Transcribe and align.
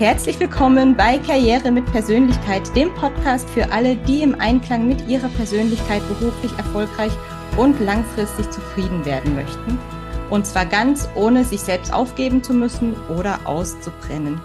Herzlich 0.00 0.40
willkommen 0.40 0.96
bei 0.96 1.18
Karriere 1.18 1.70
mit 1.70 1.84
Persönlichkeit, 1.92 2.74
dem 2.74 2.88
Podcast 2.94 3.46
für 3.50 3.70
alle, 3.70 3.96
die 3.96 4.22
im 4.22 4.34
Einklang 4.34 4.88
mit 4.88 5.06
ihrer 5.08 5.28
Persönlichkeit 5.28 6.00
beruflich 6.08 6.50
erfolgreich 6.52 7.12
und 7.58 7.78
langfristig 7.80 8.50
zufrieden 8.50 9.04
werden 9.04 9.34
möchten. 9.34 9.78
Und 10.30 10.46
zwar 10.46 10.64
ganz 10.64 11.06
ohne 11.16 11.44
sich 11.44 11.60
selbst 11.60 11.92
aufgeben 11.92 12.42
zu 12.42 12.54
müssen 12.54 12.94
oder 13.10 13.46
auszubrennen. 13.46 14.40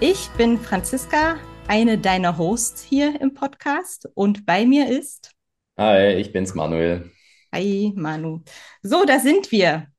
Ich 0.00 0.28
bin 0.36 0.58
Franziska, 0.58 1.38
eine 1.66 1.96
deiner 1.96 2.36
Hosts 2.36 2.82
hier 2.82 3.18
im 3.22 3.32
Podcast 3.32 4.06
und 4.12 4.44
bei 4.44 4.66
mir 4.66 4.90
ist. 4.90 5.30
Hi, 5.78 6.12
ich 6.12 6.30
bin's 6.30 6.54
Manuel. 6.54 7.10
Hi, 7.54 7.94
Manu. 7.96 8.42
So, 8.82 9.06
da 9.06 9.18
sind 9.18 9.50
wir. 9.50 9.89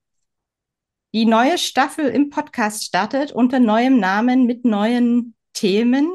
Die 1.14 1.26
neue 1.26 1.58
Staffel 1.58 2.06
im 2.08 2.30
Podcast 2.30 2.86
startet 2.86 3.34
unter 3.34 3.60
neuem 3.60 4.00
Namen 4.00 4.46
mit 4.46 4.64
neuen 4.64 5.36
Themen. 5.52 6.10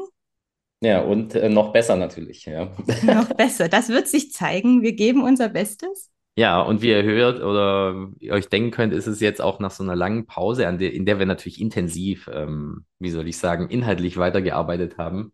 Ja, 0.81 1.01
und 1.01 1.35
äh, 1.35 1.49
noch 1.49 1.71
besser 1.71 1.95
natürlich. 1.95 2.45
Ja. 2.45 2.71
Noch 3.03 3.29
besser. 3.33 3.69
Das 3.69 3.89
wird 3.89 4.07
sich 4.07 4.31
zeigen. 4.31 4.81
Wir 4.81 4.93
geben 4.93 5.23
unser 5.23 5.49
Bestes. 5.49 6.11
Ja, 6.35 6.61
und 6.61 6.81
wie 6.81 6.89
ihr 6.89 7.03
hört 7.03 7.41
oder 7.41 8.09
ihr 8.19 8.33
euch 8.33 8.47
denken 8.47 8.71
könnt, 8.71 8.93
ist 8.93 9.07
es 9.07 9.19
jetzt 9.19 9.41
auch 9.41 9.59
nach 9.59 9.71
so 9.71 9.83
einer 9.83 9.95
langen 9.95 10.27
Pause, 10.27 10.67
an 10.67 10.77
der, 10.77 10.93
in 10.93 11.05
der 11.05 11.17
wir 11.19 11.25
natürlich 11.25 11.61
intensiv, 11.61 12.29
ähm, 12.31 12.85
wie 12.99 13.09
soll 13.09 13.27
ich 13.27 13.37
sagen, 13.37 13.69
inhaltlich 13.69 14.17
weitergearbeitet 14.17 14.97
haben. 14.97 15.31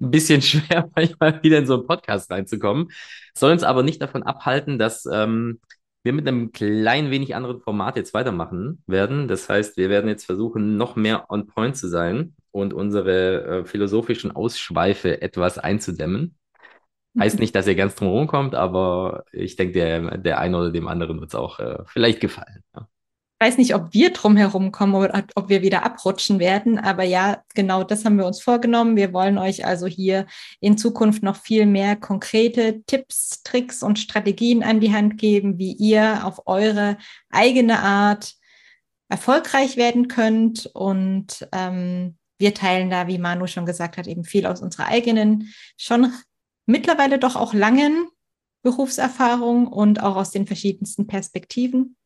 Ein 0.00 0.10
bisschen 0.10 0.42
schwer, 0.42 0.90
manchmal 0.94 1.40
wieder 1.42 1.58
in 1.58 1.66
so 1.66 1.74
einen 1.74 1.86
Podcast 1.86 2.30
reinzukommen. 2.30 2.90
Soll 3.32 3.52
uns 3.52 3.62
aber 3.62 3.82
nicht 3.84 4.00
davon 4.02 4.22
abhalten, 4.24 4.78
dass 4.78 5.06
ähm, 5.06 5.60
wir 6.04 6.12
mit 6.12 6.28
einem 6.28 6.52
klein 6.52 7.10
wenig 7.10 7.34
anderen 7.34 7.60
Format 7.60 7.96
jetzt 7.96 8.14
weitermachen 8.14 8.82
werden. 8.86 9.26
Das 9.26 9.48
heißt, 9.48 9.76
wir 9.76 9.90
werden 9.90 10.08
jetzt 10.08 10.26
versuchen, 10.26 10.76
noch 10.76 10.96
mehr 10.96 11.30
on 11.30 11.46
point 11.46 11.76
zu 11.76 11.88
sein 11.88 12.36
und 12.50 12.74
unsere 12.74 13.44
äh, 13.44 13.64
philosophischen 13.64 14.30
Ausschweife 14.30 15.22
etwas 15.22 15.58
einzudämmen. 15.58 16.36
Heißt 17.18 17.38
nicht, 17.38 17.54
dass 17.54 17.66
ihr 17.66 17.76
ganz 17.76 17.94
drum 17.94 18.26
kommt, 18.26 18.54
aber 18.54 19.24
ich 19.32 19.56
denke, 19.56 19.72
der, 19.74 20.18
der 20.18 20.40
eine 20.40 20.58
oder 20.58 20.72
dem 20.72 20.88
anderen 20.88 21.20
wird 21.20 21.30
es 21.30 21.34
auch 21.34 21.58
äh, 21.60 21.78
vielleicht 21.86 22.20
gefallen. 22.20 22.62
Ja 22.74 22.88
weiß 23.44 23.58
nicht, 23.58 23.74
ob 23.74 23.92
wir 23.92 24.10
drum 24.10 24.38
herum 24.38 24.72
kommen 24.72 24.94
oder 24.94 25.22
ob 25.34 25.50
wir 25.50 25.60
wieder 25.60 25.84
abrutschen 25.84 26.38
werden. 26.38 26.78
Aber 26.78 27.02
ja, 27.04 27.42
genau 27.54 27.84
das 27.84 28.06
haben 28.06 28.16
wir 28.16 28.24
uns 28.24 28.40
vorgenommen. 28.40 28.96
Wir 28.96 29.12
wollen 29.12 29.36
euch 29.36 29.66
also 29.66 29.86
hier 29.86 30.26
in 30.60 30.78
Zukunft 30.78 31.22
noch 31.22 31.36
viel 31.36 31.66
mehr 31.66 31.94
konkrete 31.94 32.82
Tipps, 32.86 33.42
Tricks 33.42 33.82
und 33.82 33.98
Strategien 33.98 34.62
an 34.62 34.80
die 34.80 34.94
Hand 34.94 35.18
geben, 35.18 35.58
wie 35.58 35.74
ihr 35.74 36.26
auf 36.26 36.46
eure 36.46 36.96
eigene 37.28 37.80
Art 37.80 38.32
erfolgreich 39.10 39.76
werden 39.76 40.08
könnt. 40.08 40.64
Und 40.72 41.46
ähm, 41.52 42.16
wir 42.38 42.54
teilen 42.54 42.88
da, 42.88 43.08
wie 43.08 43.18
Manu 43.18 43.46
schon 43.46 43.66
gesagt 43.66 43.98
hat, 43.98 44.06
eben 44.06 44.24
viel 44.24 44.46
aus 44.46 44.62
unserer 44.62 44.86
eigenen, 44.86 45.52
schon 45.76 46.10
mittlerweile 46.64 47.18
doch 47.18 47.36
auch 47.36 47.52
langen 47.52 48.08
Berufserfahrung 48.62 49.66
und 49.66 50.02
auch 50.02 50.16
aus 50.16 50.30
den 50.30 50.46
verschiedensten 50.46 51.06
Perspektiven. 51.06 51.96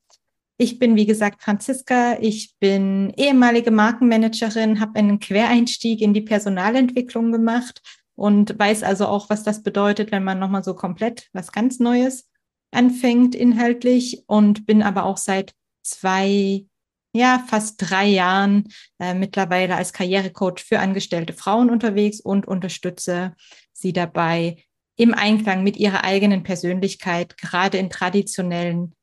Ich 0.60 0.80
bin, 0.80 0.96
wie 0.96 1.06
gesagt, 1.06 1.40
Franziska. 1.40 2.18
Ich 2.20 2.56
bin 2.58 3.12
ehemalige 3.16 3.70
Markenmanagerin, 3.70 4.80
habe 4.80 4.98
einen 4.98 5.20
Quereinstieg 5.20 6.00
in 6.00 6.12
die 6.12 6.20
Personalentwicklung 6.20 7.30
gemacht 7.30 7.80
und 8.16 8.58
weiß 8.58 8.82
also 8.82 9.06
auch, 9.06 9.30
was 9.30 9.44
das 9.44 9.62
bedeutet, 9.62 10.10
wenn 10.10 10.24
man 10.24 10.40
nochmal 10.40 10.64
so 10.64 10.74
komplett 10.74 11.28
was 11.32 11.52
ganz 11.52 11.78
Neues 11.78 12.28
anfängt 12.72 13.36
inhaltlich 13.36 14.24
und 14.26 14.66
bin 14.66 14.82
aber 14.82 15.04
auch 15.04 15.16
seit 15.16 15.54
zwei, 15.82 16.66
ja, 17.12 17.44
fast 17.46 17.76
drei 17.78 18.06
Jahren 18.06 18.68
äh, 18.98 19.14
mittlerweile 19.14 19.76
als 19.76 19.92
Karrierecoach 19.92 20.58
für 20.58 20.80
angestellte 20.80 21.34
Frauen 21.34 21.70
unterwegs 21.70 22.20
und 22.20 22.48
unterstütze 22.48 23.34
sie 23.72 23.92
dabei, 23.92 24.64
im 24.96 25.14
Einklang 25.14 25.62
mit 25.62 25.76
ihrer 25.76 26.02
eigenen 26.02 26.42
Persönlichkeit, 26.42 27.38
gerade 27.38 27.78
in 27.78 27.88
traditionellen 27.88 28.96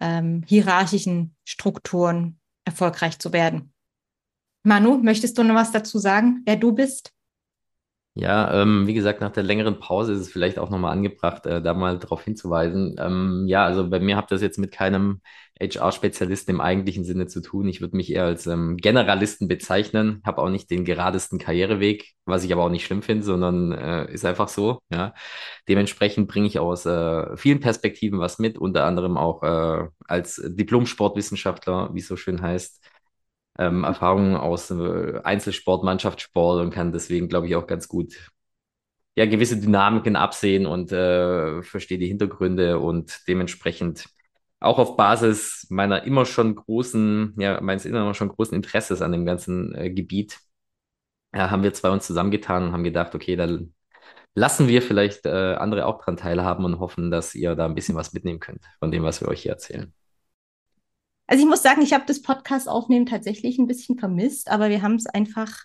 ähm, 0.00 0.44
hierarchischen 0.46 1.34
Strukturen 1.44 2.38
erfolgreich 2.64 3.18
zu 3.18 3.32
werden. 3.32 3.72
Manu, 4.64 4.98
möchtest 4.98 5.38
du 5.38 5.44
noch 5.44 5.54
was 5.54 5.72
dazu 5.72 5.98
sagen, 5.98 6.42
wer 6.44 6.56
du 6.56 6.72
bist? 6.72 7.12
Ja, 8.20 8.62
ähm, 8.62 8.88
wie 8.88 8.94
gesagt, 8.94 9.20
nach 9.20 9.30
der 9.30 9.44
längeren 9.44 9.78
Pause 9.78 10.12
ist 10.12 10.18
es 10.20 10.32
vielleicht 10.32 10.58
auch 10.58 10.70
nochmal 10.70 10.90
angebracht, 10.92 11.46
äh, 11.46 11.62
da 11.62 11.72
mal 11.72 12.00
darauf 12.00 12.24
hinzuweisen. 12.24 12.96
Ähm, 12.98 13.44
ja, 13.46 13.64
also 13.64 13.88
bei 13.88 14.00
mir 14.00 14.16
habt 14.16 14.32
das 14.32 14.42
jetzt 14.42 14.58
mit 14.58 14.72
keinem 14.72 15.20
HR-Spezialisten 15.60 16.50
im 16.50 16.60
eigentlichen 16.60 17.04
Sinne 17.04 17.28
zu 17.28 17.40
tun. 17.40 17.68
Ich 17.68 17.80
würde 17.80 17.96
mich 17.96 18.12
eher 18.12 18.24
als 18.24 18.48
ähm, 18.48 18.76
Generalisten 18.76 19.46
bezeichnen, 19.46 20.20
habe 20.26 20.42
auch 20.42 20.48
nicht 20.48 20.68
den 20.68 20.84
geradesten 20.84 21.38
Karriereweg, 21.38 22.12
was 22.24 22.42
ich 22.42 22.52
aber 22.52 22.64
auch 22.64 22.70
nicht 22.70 22.84
schlimm 22.86 23.02
finde, 23.02 23.24
sondern 23.24 23.70
äh, 23.70 24.12
ist 24.12 24.24
einfach 24.24 24.48
so. 24.48 24.80
Ja. 24.90 25.14
Dementsprechend 25.68 26.26
bringe 26.26 26.48
ich 26.48 26.58
aus 26.58 26.86
äh, 26.86 27.36
vielen 27.36 27.60
Perspektiven 27.60 28.18
was 28.18 28.40
mit, 28.40 28.58
unter 28.58 28.84
anderem 28.84 29.16
auch 29.16 29.44
äh, 29.44 29.86
als 30.06 30.42
Diplom-Sportwissenschaftler, 30.44 31.90
wie 31.94 32.00
es 32.00 32.08
so 32.08 32.16
schön 32.16 32.42
heißt 32.42 32.80
ähm, 33.58 33.84
Erfahrungen 33.84 34.36
aus 34.36 34.70
äh, 34.70 35.20
Einzelsport, 35.24 35.84
Mannschaftssport 35.84 36.62
und 36.62 36.70
kann 36.70 36.92
deswegen, 36.92 37.28
glaube 37.28 37.46
ich, 37.48 37.56
auch 37.56 37.66
ganz 37.66 37.88
gut 37.88 38.14
ja, 39.18 39.26
gewisse 39.26 39.58
Dynamiken 39.60 40.14
absehen 40.14 40.64
und 40.64 40.92
äh, 40.92 41.60
verstehe 41.64 41.98
die 41.98 42.06
Hintergründe 42.06 42.78
und 42.78 43.20
dementsprechend 43.26 44.06
auch 44.60 44.78
auf 44.78 44.96
Basis 44.96 45.66
meiner 45.70 46.04
immer 46.04 46.24
schon 46.24 46.54
großen, 46.54 47.34
ja, 47.38 47.60
meines 47.60 47.84
immer 47.84 48.14
schon 48.14 48.28
großen 48.28 48.54
Interesses 48.54 49.02
an 49.02 49.10
dem 49.10 49.26
ganzen 49.26 49.74
äh, 49.74 49.90
Gebiet, 49.90 50.38
ja, 51.34 51.50
haben 51.50 51.64
wir 51.64 51.74
zwei 51.74 51.90
uns 51.90 52.06
zusammengetan 52.06 52.64
und 52.68 52.72
haben 52.72 52.84
gedacht, 52.84 53.14
okay, 53.14 53.36
dann 53.36 53.74
lassen 54.36 54.68
wir 54.68 54.82
vielleicht 54.82 55.26
äh, 55.26 55.54
andere 55.54 55.86
auch 55.86 56.02
dran 56.02 56.16
teilhaben 56.16 56.64
und 56.64 56.78
hoffen, 56.80 57.10
dass 57.10 57.34
ihr 57.34 57.56
da 57.56 57.66
ein 57.66 57.74
bisschen 57.74 57.96
was 57.96 58.12
mitnehmen 58.12 58.40
könnt 58.40 58.64
von 58.78 58.92
dem, 58.92 59.02
was 59.02 59.20
wir 59.20 59.28
euch 59.28 59.42
hier 59.42 59.52
erzählen. 59.52 59.92
Also 61.28 61.44
ich 61.44 61.48
muss 61.48 61.62
sagen, 61.62 61.82
ich 61.82 61.92
habe 61.92 62.04
das 62.06 62.22
Podcast 62.22 62.68
aufnehmen 62.68 63.06
tatsächlich 63.06 63.58
ein 63.58 63.66
bisschen 63.66 63.98
vermisst, 63.98 64.50
aber 64.50 64.70
wir 64.70 64.82
haben 64.82 64.94
es 64.94 65.06
einfach 65.06 65.64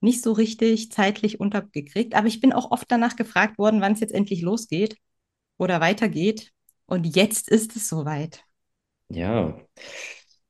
nicht 0.00 0.22
so 0.22 0.32
richtig 0.32 0.90
zeitlich 0.90 1.40
untergekriegt. 1.40 2.14
Aber 2.14 2.26
ich 2.26 2.40
bin 2.40 2.52
auch 2.52 2.70
oft 2.70 2.90
danach 2.90 3.14
gefragt 3.14 3.58
worden, 3.58 3.80
wann 3.80 3.92
es 3.92 4.00
jetzt 4.00 4.14
endlich 4.14 4.40
losgeht 4.40 4.96
oder 5.58 5.80
weitergeht. 5.80 6.52
Und 6.86 7.04
jetzt 7.04 7.50
ist 7.50 7.76
es 7.76 7.88
soweit. 7.88 8.44
Ja, 9.10 9.58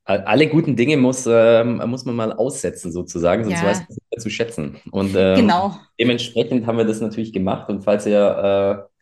alle 0.04 0.48
guten 0.48 0.76
Dinge 0.76 0.98
muss, 0.98 1.26
äh, 1.26 1.64
muss 1.64 2.04
man 2.04 2.14
mal 2.14 2.32
aussetzen, 2.32 2.93
sozusagen, 2.93 3.44
sonst 3.44 3.60
ja. 3.60 3.66
weiß 3.66 3.78
man 3.78 3.88
nicht 3.88 4.10
mehr 4.10 4.20
zu 4.20 4.31
schätzen. 4.31 4.76
Und 4.91 5.14
ähm, 5.16 5.37
genau. 5.37 5.78
dementsprechend 5.98 6.66
haben 6.66 6.78
wir 6.78 6.84
das 6.84 7.00
natürlich 7.00 7.32
gemacht. 7.32 7.69
Und 7.70 7.82
falls 7.82 8.06
ihr 8.06 8.87
äh, 8.88 8.94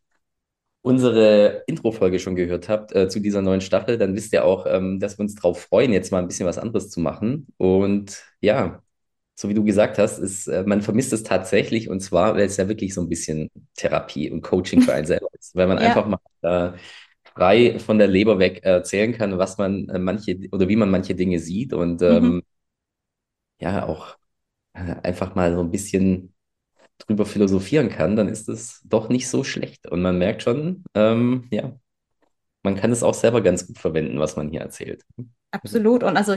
unsere 0.83 1.63
Intro-Folge 1.67 2.19
schon 2.19 2.35
gehört 2.35 2.69
habt 2.69 2.95
äh, 2.95 3.09
zu 3.09 3.21
dieser 3.21 3.41
neuen 3.41 3.61
Staffel, 3.61 3.99
dann 3.99 4.15
wisst 4.15 4.33
ihr 4.33 4.45
auch, 4.45 4.67
ähm, 4.67 4.99
dass 5.01 5.19
wir 5.19 5.23
uns 5.23 5.37
darauf 5.37 5.63
freuen, 5.63 5.93
jetzt 5.93 6.11
mal 6.13 6.19
ein 6.19 6.27
bisschen 6.27 6.47
was 6.47 6.59
anderes 6.59 6.91
zu 6.91 7.01
machen. 7.01 7.47
Und 7.57 8.25
ja, 8.41 8.83
so 9.35 9.49
wie 9.49 9.55
du 9.55 9.65
gesagt 9.65 9.99
hast, 9.99 10.19
ist, 10.19 10.49
äh, 10.49 10.65
man 10.67 10.83
vermisst 10.83 11.13
es 11.13 11.23
tatsächlich 11.23 11.89
und 11.89 12.01
zwar, 12.01 12.35
weil 12.35 12.47
es 12.47 12.57
ja 12.57 12.69
wirklich 12.69 12.95
so 12.95 13.01
ein 13.01 13.09
bisschen 13.09 13.49
Therapie 13.77 14.31
und 14.31 14.43
Coaching 14.43 14.83
für 14.83 14.93
einen 14.95 15.07
selber 15.07 15.29
ist, 15.39 15.55
weil 15.55 15.69
man 15.69 15.79
ja. 15.83 15.85
einfach 15.85 16.07
mal 16.07 16.19
äh, 16.75 16.79
frei 17.25 17.79
von 17.79 17.99
der 17.99 18.09
Leber 18.09 18.39
weg 18.39 18.61
erzählen 18.63 19.13
kann, 19.13 19.39
was 19.39 19.59
man 19.59 19.89
äh, 19.89 19.99
manche 19.99 20.39
oder 20.53 20.69
wie 20.69 20.77
man 20.77 20.91
manche 20.91 21.15
Dinge 21.15 21.39
sieht 21.39 21.73
und 21.73 22.03
ähm, 22.03 22.25
mhm. 22.25 22.43
ja 23.61 23.87
auch 23.87 24.17
äh, 24.75 24.97
einfach 25.03 25.35
mal 25.35 25.55
so 25.55 25.61
ein 25.61 25.71
bisschen 25.71 26.35
drüber 27.07 27.27
philosophieren 27.27 27.89
kann, 27.89 28.17
dann 28.17 28.29
ist 28.29 28.49
es 28.49 28.81
doch 28.85 29.09
nicht 29.09 29.29
so 29.29 29.45
schlecht. 29.45 29.87
Und 29.89 30.03
man 30.03 30.19
merkt 30.19 30.43
schon, 30.43 30.85
ähm, 30.95 31.49
ja, 31.51 31.73
man 32.63 32.77
kann 32.77 32.93
es 32.93 33.03
auch 33.03 33.15
selber 33.15 33.41
ganz 33.41 33.67
gut 33.67 33.79
verwenden, 33.79 34.19
was 34.19 34.37
man 34.37 34.51
hier 34.51 34.61
erzählt. 34.61 35.05
Absolut. 35.51 36.03
Und 36.03 36.17
also 36.17 36.37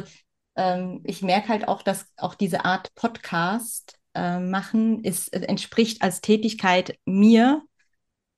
ähm, 0.55 1.01
ich 1.03 1.21
merke 1.21 1.49
halt 1.49 1.67
auch, 1.67 1.81
dass 1.81 2.07
auch 2.17 2.35
diese 2.35 2.65
Art 2.65 2.93
Podcast 2.95 3.97
äh, 4.13 4.39
machen 4.39 5.03
ist, 5.03 5.33
entspricht 5.33 6.01
als 6.01 6.21
Tätigkeit 6.21 6.97
mir 7.05 7.61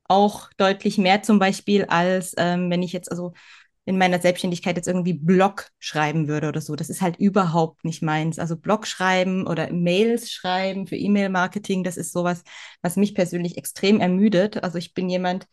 auch 0.10 0.50
deutlich 0.58 0.98
mehr 0.98 1.22
zum 1.22 1.40
Beispiel 1.40 1.86
als 1.86 2.34
ähm, 2.38 2.70
wenn 2.70 2.82
ich 2.82 2.94
jetzt 2.94 3.12
also 3.12 3.34
in 3.88 3.98
meiner 3.98 4.20
Selbstständigkeit 4.20 4.76
jetzt 4.76 4.90
irgendwie 4.90 5.14
Blog 5.14 5.70
schreiben 5.80 6.28
würde 6.28 6.50
oder 6.50 6.60
so. 6.60 6.76
Das 6.76 6.90
ist 6.90 7.02
halt 7.02 7.18
überhaupt 7.18 7.86
nicht 7.86 8.04
meins. 8.04 8.38
Also 8.38 8.58
Blog 8.58 8.86
schreiben 8.86 9.48
oder 9.48 9.72
Mails 9.72 10.30
schreiben 10.30 10.88
für 10.88 10.98
E-Mail-Marketing, 10.98 11.86
das 11.86 11.96
ist 11.96 12.12
sowas, 12.12 12.44
was 12.82 12.98
mich 12.98 13.16
persönlich 13.16 13.58
extrem 13.58 14.02
ermüdet. 14.02 14.62
Also 14.62 14.78
ich 14.78 14.94
bin 14.94 15.10
jemand, 15.10 15.48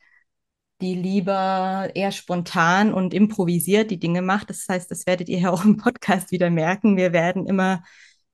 die 0.80 0.96
lieber 0.96 1.90
eher 1.94 2.10
spontan 2.10 2.92
und 2.92 3.14
improvisiert 3.14 3.92
die 3.92 4.00
Dinge 4.00 4.20
macht. 4.20 4.50
Das 4.50 4.66
heißt, 4.68 4.90
das 4.90 5.06
werdet 5.06 5.28
ihr 5.28 5.38
ja 5.38 5.50
auch 5.50 5.64
im 5.64 5.76
Podcast 5.76 6.32
wieder 6.32 6.50
merken. 6.50 6.96
Wir 6.96 7.12
werden 7.12 7.46
immer 7.46 7.84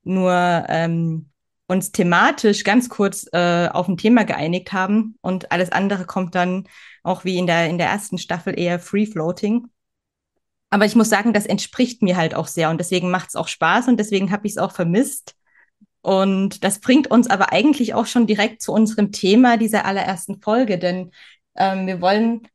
nur 0.02 0.32
ähm, 0.69 1.29
uns 1.67 1.93
thematisch 1.93 2.64
ganz 2.64 2.88
kurz 2.88 3.26
äh, 3.32 3.69
auf 3.69 3.87
ein 3.87 3.99
Thema 3.99 4.25
geeinigt 4.25 4.73
haben 4.73 5.17
und 5.20 5.52
alles 5.52 5.70
andere 5.70 6.06
kommt 6.06 6.35
dann 6.35 6.67
auch 7.02 7.25
wie 7.26 7.37
in 7.37 7.47
der, 7.47 7.69
in 7.69 7.76
der 7.76 7.88
ersten 7.88 8.17
Staffel 8.17 8.58
eher 8.58 8.79
free 8.81 9.05
floating. 9.05 9.69
Aber 10.70 10.84
ich 10.84 10.94
muss 10.94 11.08
sagen, 11.08 11.32
das 11.32 11.46
entspricht 11.46 12.02
mir 12.02 12.17
halt 12.17 12.34
auch 12.34 12.46
sehr 12.46 12.70
und 12.70 12.78
deswegen 12.78 13.11
macht 13.11 13.31
es 13.31 13.37
auch 13.37 13.49
Spaß 13.49 13.88
und 13.88 13.99
deswegen 13.99 14.31
habe 14.31 14.46
ich 14.46 14.52
es 14.52 14.58
auch 14.58 14.72
vermisst, 14.72 15.34
Und 16.02 16.64
das 16.64 16.81
bringt 16.81 17.08
uns 17.11 17.28
aber 17.28 17.52
eigentlich 17.52 17.94
auch 17.94 18.06
schon 18.06 18.26
direkt 18.26 18.62
zu 18.62 18.72
unserem 18.72 19.12
Thema 19.12 19.56
dieser 19.58 19.84
allerersten 19.84 20.40
Folge, 20.40 20.78
denn 20.78 21.11
ähm, 21.56 21.87
wir 21.87 22.00
wollen, 22.00 22.49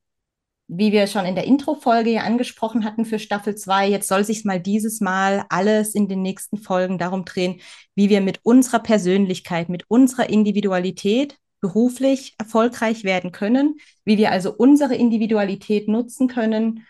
wie 0.67 0.91
wir 0.91 1.05
schon 1.07 1.25
in 1.25 1.35
der 1.35 1.45
Intro-Folge 1.45 2.09
ja 2.11 2.23
angesprochen 2.23 2.85
hatten 2.85 3.05
für 3.05 3.19
Staffel 3.19 3.55
2, 3.55 3.87
jetzt 3.89 4.07
soll 4.07 4.23
sich 4.23 4.45
mal 4.45 4.59
dieses 4.59 4.99
Mal 5.01 5.45
alles 5.49 5.93
in 5.93 6.07
den 6.07 6.23
nächsten 6.23 6.57
Folgen 6.57 6.97
darum 6.97 7.23
drehen, 7.25 7.61
wie 7.95 8.09
wir 8.09 8.21
mit 8.21 8.39
unserer 8.43 8.79
Persönlichkeit, 8.79 9.69
mit 9.69 9.85
unserer 9.89 10.29
Individualität 10.29 11.37
beruflich 11.61 12.35
erfolgreich 12.39 13.03
werden 13.03 13.31
können, 13.31 13.77
wie 14.05 14.17
wir 14.17 14.31
also 14.31 14.53
unsere 14.53 14.95
Individualität 14.95 15.87
nutzen 15.87 16.27
können, 16.27 16.85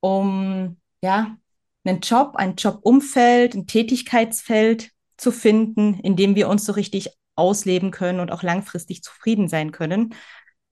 um 0.00 0.76
ja 1.02 1.36
einen 1.84 2.00
Job, 2.00 2.36
ein 2.36 2.56
Jobumfeld, 2.56 3.54
ein 3.54 3.66
Tätigkeitsfeld 3.66 4.90
zu 5.16 5.32
finden, 5.32 6.00
in 6.00 6.16
dem 6.16 6.34
wir 6.34 6.48
uns 6.48 6.64
so 6.64 6.72
richtig 6.72 7.10
ausleben 7.34 7.90
können 7.90 8.20
und 8.20 8.32
auch 8.32 8.42
langfristig 8.42 9.02
zufrieden 9.02 9.48
sein 9.48 9.72
können. 9.72 10.14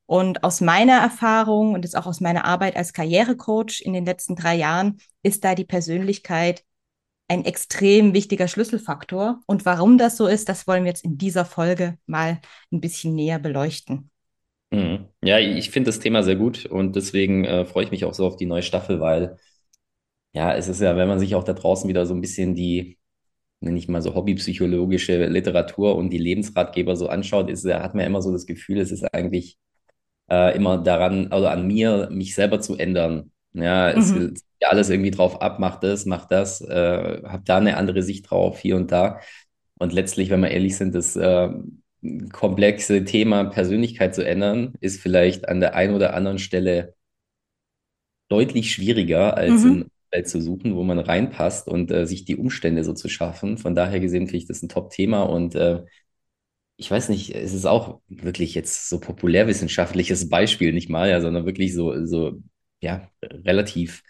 Und 0.06 0.44
aus 0.44 0.60
meiner 0.60 0.98
Erfahrung 0.98 1.74
und 1.74 1.84
jetzt 1.84 1.96
auch 1.96 2.06
aus 2.06 2.20
meiner 2.20 2.44
Arbeit 2.44 2.76
als 2.76 2.92
Karrierecoach 2.92 3.80
in 3.82 3.92
den 3.92 4.04
letzten 4.04 4.36
drei 4.36 4.54
Jahren 4.54 4.98
ist 5.22 5.44
da 5.44 5.54
die 5.54 5.64
Persönlichkeit 5.64 6.64
ein 7.28 7.44
extrem 7.44 8.14
wichtiger 8.14 8.46
Schlüsselfaktor. 8.46 9.40
Und 9.46 9.64
warum 9.64 9.98
das 9.98 10.16
so 10.16 10.28
ist, 10.28 10.48
das 10.48 10.68
wollen 10.68 10.84
wir 10.84 10.90
jetzt 10.90 11.04
in 11.04 11.18
dieser 11.18 11.44
Folge 11.44 11.98
mal 12.06 12.40
ein 12.72 12.80
bisschen 12.80 13.16
näher 13.16 13.40
beleuchten. 13.40 14.10
Mhm. 14.70 15.06
Ja, 15.22 15.38
ich 15.38 15.70
finde 15.70 15.88
das 15.88 16.00
Thema 16.00 16.22
sehr 16.22 16.36
gut 16.36 16.66
und 16.66 16.96
deswegen 16.96 17.44
äh, 17.44 17.64
freue 17.64 17.84
ich 17.84 17.90
mich 17.90 18.04
auch 18.04 18.14
so 18.14 18.26
auf 18.26 18.36
die 18.36 18.46
neue 18.46 18.62
Staffel, 18.62 19.00
weil 19.00 19.36
ja, 20.32 20.54
es 20.54 20.68
ist 20.68 20.80
ja, 20.80 20.96
wenn 20.96 21.08
man 21.08 21.18
sich 21.18 21.34
auch 21.34 21.44
da 21.44 21.54
draußen 21.54 21.88
wieder 21.88 22.04
so 22.06 22.14
ein 22.14 22.20
bisschen 22.20 22.54
die, 22.54 22.98
nenne 23.60 23.78
ich 23.78 23.88
mal 23.88 24.02
so 24.02 24.14
hobbypsychologische 24.14 25.26
Literatur 25.26 25.96
und 25.96 26.10
die 26.10 26.18
Lebensratgeber 26.18 26.96
so 26.96 27.08
anschaut, 27.08 27.48
ist, 27.50 27.64
hat 27.64 27.94
man 27.94 28.04
immer 28.04 28.22
so 28.22 28.32
das 28.32 28.46
Gefühl, 28.46 28.78
es 28.78 28.92
ist 28.92 29.04
eigentlich 29.14 29.58
äh, 30.30 30.54
immer 30.56 30.78
daran, 30.78 31.32
also 31.32 31.46
an 31.48 31.66
mir, 31.66 32.08
mich 32.10 32.34
selber 32.34 32.60
zu 32.60 32.76
ändern. 32.76 33.32
Ja, 33.54 33.90
es 33.90 34.12
mhm. 34.12 34.34
ja 34.60 34.68
alles 34.68 34.90
irgendwie 34.90 35.10
drauf 35.10 35.40
ab, 35.40 35.58
mach 35.58 35.80
das, 35.80 36.04
mach 36.06 36.26
das, 36.26 36.60
äh, 36.60 37.22
hab 37.24 37.44
da 37.46 37.56
eine 37.58 37.76
andere 37.78 38.02
Sicht 38.02 38.30
drauf, 38.30 38.58
hier 38.58 38.76
und 38.76 38.92
da. 38.92 39.20
Und 39.78 39.92
letztlich, 39.92 40.30
wenn 40.30 40.40
wir 40.40 40.50
ehrlich 40.50 40.76
sind, 40.76 40.94
das 40.94 41.16
äh, 41.16 41.48
komplexe 42.32 43.04
Thema 43.04 43.44
Persönlichkeit 43.44 44.14
zu 44.14 44.26
ändern, 44.26 44.74
ist 44.80 45.00
vielleicht 45.00 45.48
an 45.48 45.60
der 45.60 45.74
einen 45.74 45.94
oder 45.94 46.14
anderen 46.14 46.38
Stelle 46.38 46.94
deutlich 48.28 48.72
schwieriger 48.72 49.36
als 49.36 49.62
mhm. 49.62 49.72
in 49.72 49.90
Welt 50.10 50.28
zu 50.28 50.40
suchen, 50.40 50.76
wo 50.76 50.82
man 50.82 50.98
reinpasst 50.98 51.68
und 51.68 51.90
äh, 51.90 52.06
sich 52.06 52.24
die 52.24 52.36
Umstände 52.36 52.84
so 52.84 52.92
zu 52.92 53.08
schaffen. 53.08 53.58
Von 53.58 53.74
daher 53.74 54.00
gesehen 54.00 54.26
finde 54.26 54.38
ich 54.38 54.46
das 54.46 54.62
ein 54.62 54.68
Top-Thema 54.68 55.22
und 55.22 55.54
äh, 55.54 55.84
ich 56.76 56.90
weiß 56.90 57.08
nicht, 57.08 57.34
es 57.34 57.54
ist 57.54 57.64
auch 57.64 58.00
wirklich 58.08 58.54
jetzt 58.54 58.88
so 58.88 59.00
populärwissenschaftliches 59.00 60.28
Beispiel, 60.28 60.72
nicht 60.72 60.90
mal, 60.90 61.08
ja, 61.08 61.20
sondern 61.20 61.46
wirklich 61.46 61.74
so, 61.74 62.04
so, 62.04 62.34
ja, 62.80 63.10
relativ 63.22 64.02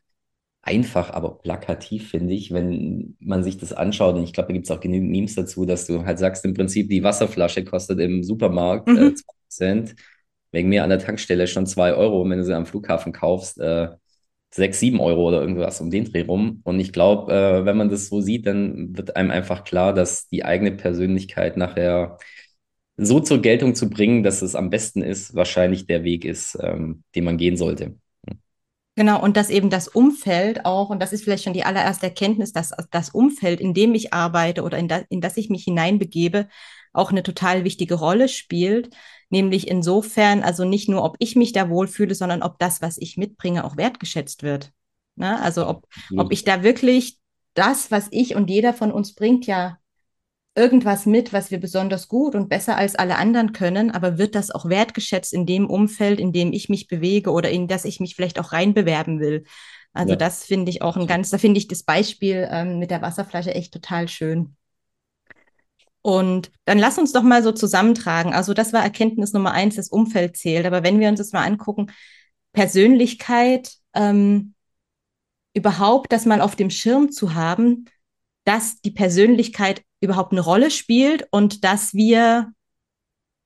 einfach, 0.67 1.11
aber 1.11 1.39
plakativ, 1.39 2.11
finde 2.11 2.35
ich, 2.35 2.53
wenn 2.53 3.17
man 3.21 3.45
sich 3.45 3.57
das 3.57 3.73
anschaut. 3.73 4.17
Und 4.17 4.25
ich 4.25 4.33
glaube, 4.33 4.49
da 4.49 4.53
gibt 4.53 4.67
es 4.67 4.71
auch 4.71 4.81
genügend 4.81 5.11
Memes 5.11 5.37
dazu, 5.37 5.65
dass 5.65 5.87
du 5.87 6.05
halt 6.05 6.19
sagst, 6.19 6.45
im 6.45 6.55
Prinzip, 6.55 6.89
die 6.89 7.05
Wasserflasche 7.05 7.65
kostet 7.65 8.01
im 8.01 8.23
Supermarkt 8.25 8.89
mhm. 8.89 8.97
äh, 8.97 9.15
20 9.15 9.25
Cent, 9.49 9.95
wegen 10.51 10.69
mir 10.69 10.83
an 10.83 10.91
der 10.91 10.99
Tankstelle 10.99 11.47
schon 11.47 11.67
2 11.67 11.95
Euro. 11.95 12.23
Und 12.23 12.31
wenn 12.31 12.39
du 12.39 12.45
sie 12.45 12.55
am 12.55 12.67
Flughafen 12.67 13.13
kaufst, 13.13 13.59
äh, 13.61 13.89
6, 14.51 14.81
7 14.81 15.01
Euro 15.01 15.29
oder 15.29 15.41
irgendwas 15.41 15.81
um 15.81 15.91
den 15.91 16.07
Dreh 16.07 16.23
rum. 16.23 16.61
Und 16.65 16.81
ich 16.81 16.93
glaube, 16.93 17.33
äh, 17.33 17.65
wenn 17.65 17.77
man 17.77 17.89
das 17.89 18.09
so 18.09 18.21
sieht, 18.21 18.47
dann 18.47 18.97
wird 18.97 19.17
einem 19.17 19.31
einfach 19.31 19.65
klar, 19.65 19.95
dass 19.95 20.29
die 20.29 20.45
eigene 20.45 20.73
Persönlichkeit 20.73 21.57
nachher 21.57 22.19
so 22.97 23.21
zur 23.21 23.41
Geltung 23.43 23.75
zu 23.75 23.91
bringen, 23.91 24.23
dass 24.23 24.43
es 24.43 24.55
am 24.57 24.71
besten 24.71 25.03
ist, 25.03 25.35
wahrscheinlich 25.35 25.87
der 25.87 26.03
Weg 26.03 26.25
ist, 26.25 26.59
ähm, 26.61 27.05
den 27.15 27.25
man 27.25 27.37
gehen 27.37 27.57
sollte. 27.57 27.97
Genau, 28.99 29.23
und 29.23 29.37
dass 29.37 29.51
eben 29.51 29.69
das 29.69 29.89
Umfeld 29.89 30.65
auch, 30.65 30.89
und 30.89 31.01
das 31.01 31.13
ist 31.13 31.23
vielleicht 31.23 31.45
schon 31.45 31.53
die 31.53 31.65
allererste 31.65 32.07
Erkenntnis, 32.07 32.55
dass 32.55 32.73
das 32.91 33.11
Umfeld, 33.11 33.61
in 33.61 33.75
dem 33.75 33.95
ich 33.95 34.15
arbeite 34.15 34.63
oder 34.63 34.79
in, 34.79 34.89
da, 34.89 35.03
in 35.11 35.21
das 35.21 35.37
ich 35.37 35.51
mich 35.51 35.65
hineinbegebe, 35.65 36.49
auch 36.95 37.11
eine 37.11 37.23
total 37.23 37.65
wichtige 37.65 37.95
Rolle 37.95 38.27
spielt. 38.29 38.89
Nämlich 39.29 39.69
insofern, 39.69 40.43
also 40.43 40.65
nicht 40.65 40.89
nur, 40.89 41.05
ob 41.05 41.17
ich 41.19 41.37
mich 41.37 41.53
da 41.53 41.69
wohlfühle, 41.69 42.15
sondern 42.15 42.43
ob 42.43 42.59
das, 42.59 42.81
was 42.81 42.97
ich 42.97 43.19
mitbringe, 43.19 43.65
auch 43.65 43.77
wertgeschätzt 43.77 44.43
wird. 44.43 44.73
Ne? 45.15 45.43
Also 45.43 45.67
ob, 45.69 45.87
ob 46.17 46.33
ich 46.33 46.45
da 46.45 46.63
wirklich 46.63 47.19
das, 47.53 47.91
was 47.91 48.09
ich 48.13 48.35
und 48.35 48.49
jeder 48.49 48.73
von 48.73 48.93
uns 48.93 49.15
bringt, 49.15 49.47
ja 49.47 49.79
irgendwas 50.57 51.07
mit, 51.07 51.33
was 51.33 51.51
wir 51.51 51.61
besonders 51.61 52.09
gut 52.09 52.35
und 52.35 52.49
besser 52.49 52.77
als 52.77 52.97
alle 52.97 53.17
anderen 53.17 53.53
können, 53.53 53.91
aber 53.91 54.19
wird 54.19 54.35
das 54.35 54.51
auch 54.51 54.69
wertgeschätzt 54.69 55.33
in 55.33 55.47
dem 55.47 55.69
Umfeld, 55.69 56.19
in 56.19 56.33
dem 56.33 56.53
ich 56.53 56.69
mich 56.69 56.89
bewege 56.89 57.31
oder 57.31 57.51
in 57.51 57.69
das 57.69 57.85
ich 57.85 58.01
mich 58.01 58.17
vielleicht 58.17 58.41
auch 58.41 58.53
reinbewerben 58.53 59.21
will? 59.21 59.45
Also 59.93 60.13
ja. 60.13 60.17
das 60.17 60.45
finde 60.45 60.71
ich 60.71 60.83
auch 60.83 60.97
ein 60.97 61.07
ganz, 61.07 61.31
da 61.31 61.39
finde 61.39 61.59
ich 61.59 61.69
das 61.69 61.83
Beispiel 61.83 62.49
ähm, 62.51 62.79
mit 62.79 62.91
der 62.91 63.03
Wasserflasche 63.03 63.55
echt 63.55 63.73
total 63.73 64.09
schön. 64.09 64.57
Und 66.03 66.53
dann 66.65 66.79
lass 66.79 66.99
uns 66.99 67.13
doch 67.13 67.23
mal 67.23 67.43
so 67.43 67.51
zusammentragen. 67.53 68.33
Also 68.33 68.55
das 68.55 68.73
war 68.73 68.83
Erkenntnis 68.83 69.33
Nummer 69.33 69.53
eins, 69.53 69.75
das 69.75 69.89
Umfeld 69.89 70.37
zählt. 70.37 70.65
Aber 70.65 70.85
wenn 70.85 71.01
wir 71.01 71.09
uns 71.09 71.19
das 71.19 71.33
mal 71.33 71.45
angucken, 71.45 71.91
Persönlichkeit, 72.53 73.73
ähm, 73.93 74.55
überhaupt 75.53 76.13
das 76.13 76.25
mal 76.25 76.41
auf 76.41 76.55
dem 76.55 76.71
Schirm 76.71 77.11
zu 77.11 77.35
haben, 77.35 77.87
dass 78.45 78.81
die 78.81 78.93
Persönlichkeit 78.93 79.83
überhaupt 80.01 80.33
eine 80.33 80.41
Rolle 80.41 80.71
spielt 80.71 81.27
und 81.31 81.65
dass 81.65 81.95
wir 81.95 82.53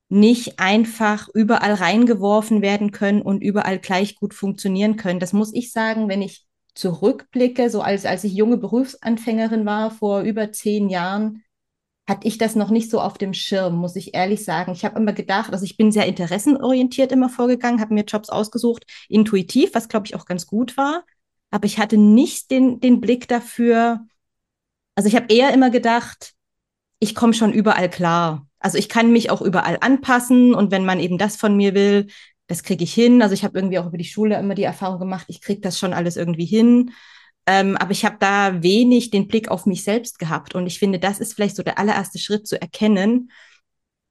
nicht 0.08 0.58
einfach 0.58 1.28
überall 1.34 1.74
reingeworfen 1.74 2.62
werden 2.62 2.90
können 2.90 3.22
und 3.22 3.42
überall 3.42 3.78
gleich 3.78 4.16
gut 4.16 4.34
funktionieren 4.34 4.96
können. 4.96 5.20
Das 5.20 5.32
muss 5.32 5.54
ich 5.54 5.72
sagen, 5.72 6.08
wenn 6.08 6.20
ich 6.20 6.46
zurückblicke, 6.74 7.70
so 7.70 7.80
als, 7.80 8.04
als 8.04 8.24
ich 8.24 8.32
junge 8.32 8.56
Berufsanfängerin 8.56 9.64
war, 9.66 9.90
vor 9.90 10.22
über 10.22 10.50
zehn 10.50 10.88
Jahren, 10.88 11.44
hatte 12.08 12.26
ich 12.26 12.38
das 12.38 12.56
noch 12.56 12.70
nicht 12.70 12.90
so 12.90 13.00
auf 13.00 13.18
dem 13.18 13.32
Schirm, 13.34 13.76
muss 13.76 13.94
ich 13.94 14.14
ehrlich 14.14 14.44
sagen. 14.44 14.72
Ich 14.72 14.84
habe 14.84 14.98
immer 14.98 15.12
gedacht, 15.12 15.52
also 15.52 15.64
ich 15.64 15.76
bin 15.76 15.92
sehr 15.92 16.06
interessenorientiert 16.06 17.12
immer 17.12 17.28
vorgegangen, 17.28 17.80
habe 17.80 17.94
mir 17.94 18.04
Jobs 18.04 18.30
ausgesucht, 18.30 18.84
intuitiv, 19.08 19.74
was 19.74 19.88
glaube 19.88 20.06
ich 20.06 20.16
auch 20.16 20.24
ganz 20.24 20.46
gut 20.46 20.76
war. 20.76 21.04
Aber 21.52 21.66
ich 21.66 21.78
hatte 21.78 21.96
nicht 21.96 22.50
den, 22.50 22.80
den 22.80 23.00
Blick 23.00 23.28
dafür. 23.28 24.06
Also 24.96 25.08
ich 25.08 25.14
habe 25.14 25.32
eher 25.32 25.54
immer 25.54 25.70
gedacht, 25.70 26.34
ich 27.00 27.14
komme 27.14 27.34
schon 27.34 27.52
überall 27.52 27.90
klar. 27.90 28.46
Also 28.60 28.78
ich 28.78 28.88
kann 28.88 29.12
mich 29.12 29.30
auch 29.30 29.42
überall 29.42 29.78
anpassen 29.80 30.54
und 30.54 30.70
wenn 30.70 30.84
man 30.84 31.00
eben 31.00 31.18
das 31.18 31.36
von 31.36 31.56
mir 31.56 31.74
will, 31.74 32.08
das 32.46 32.62
kriege 32.62 32.84
ich 32.84 32.92
hin. 32.94 33.22
Also 33.22 33.34
ich 33.34 33.42
habe 33.44 33.58
irgendwie 33.58 33.78
auch 33.78 33.86
über 33.86 33.96
die 33.96 34.04
Schule 34.04 34.38
immer 34.38 34.54
die 34.54 34.64
Erfahrung 34.64 34.98
gemacht, 35.00 35.26
ich 35.28 35.40
kriege 35.40 35.60
das 35.60 35.78
schon 35.78 35.92
alles 35.94 36.16
irgendwie 36.16 36.44
hin. 36.46 36.92
Ähm, 37.46 37.76
aber 37.78 37.92
ich 37.92 38.04
habe 38.04 38.16
da 38.20 38.62
wenig 38.62 39.10
den 39.10 39.26
Blick 39.26 39.48
auf 39.50 39.66
mich 39.66 39.82
selbst 39.82 40.18
gehabt. 40.18 40.54
Und 40.54 40.66
ich 40.66 40.78
finde, 40.78 40.98
das 40.98 41.20
ist 41.20 41.34
vielleicht 41.34 41.56
so 41.56 41.62
der 41.62 41.78
allererste 41.78 42.18
Schritt 42.18 42.46
zu 42.46 42.60
erkennen. 42.60 43.30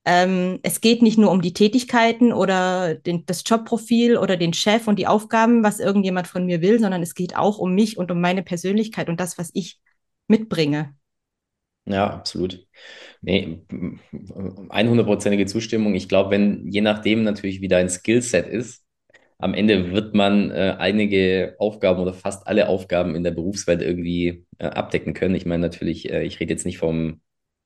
Ähm, 0.06 0.60
es 0.64 0.82
geht 0.82 1.02
nicht 1.02 1.18
nur 1.18 1.32
um 1.32 1.42
die 1.42 1.54
Tätigkeiten 1.54 2.34
oder 2.34 2.96
den, 2.96 3.26
das 3.26 3.44
Jobprofil 3.46 4.18
oder 4.18 4.38
den 4.38 4.54
Chef 4.54 4.88
und 4.88 4.98
die 4.98 5.08
Aufgaben, 5.08 5.64
was 5.64 5.80
irgendjemand 5.80 6.28
von 6.28 6.46
mir 6.46 6.62
will, 6.62 6.80
sondern 6.80 7.04
es 7.04 7.14
geht 7.16 7.36
auch 7.36 7.60
um 7.60 7.76
mich 7.76 7.98
und 7.98 8.10
um 8.12 8.20
meine 8.20 8.44
Persönlichkeit 8.44 9.10
und 9.10 9.20
das, 9.20 9.38
was 9.38 9.52
ich 9.54 9.80
mitbringe. 10.28 10.96
Ja, 11.90 12.08
absolut. 12.08 12.66
Nee, 13.22 13.64
100%ige 14.70 15.48
Zustimmung. 15.48 15.96
Ich 15.96 16.08
glaube, 16.08 16.30
wenn, 16.32 16.68
je 16.68 16.82
nachdem 16.82 17.24
natürlich, 17.24 17.62
wie 17.62 17.68
dein 17.68 17.90
Skillset 17.90 18.48
ist, 18.48 18.86
am 19.40 19.54
Ende 19.54 19.92
wird 19.92 20.14
man 20.14 20.52
äh, 20.52 20.76
einige 20.78 21.56
Aufgaben 21.58 22.00
oder 22.00 22.14
fast 22.14 22.46
alle 22.46 22.68
Aufgaben 22.68 23.16
in 23.16 23.24
der 23.24 23.32
Berufswelt 23.32 23.82
irgendwie 23.82 24.46
äh, 24.60 24.68
abdecken 24.68 25.14
können. 25.14 25.36
Ich 25.36 25.46
meine 25.46 25.62
natürlich, 25.62 26.12
äh, 26.12 26.24
ich 26.24 26.40
rede 26.40 26.54
jetzt 26.54 26.66
nicht 26.66 26.78
vom 26.78 27.22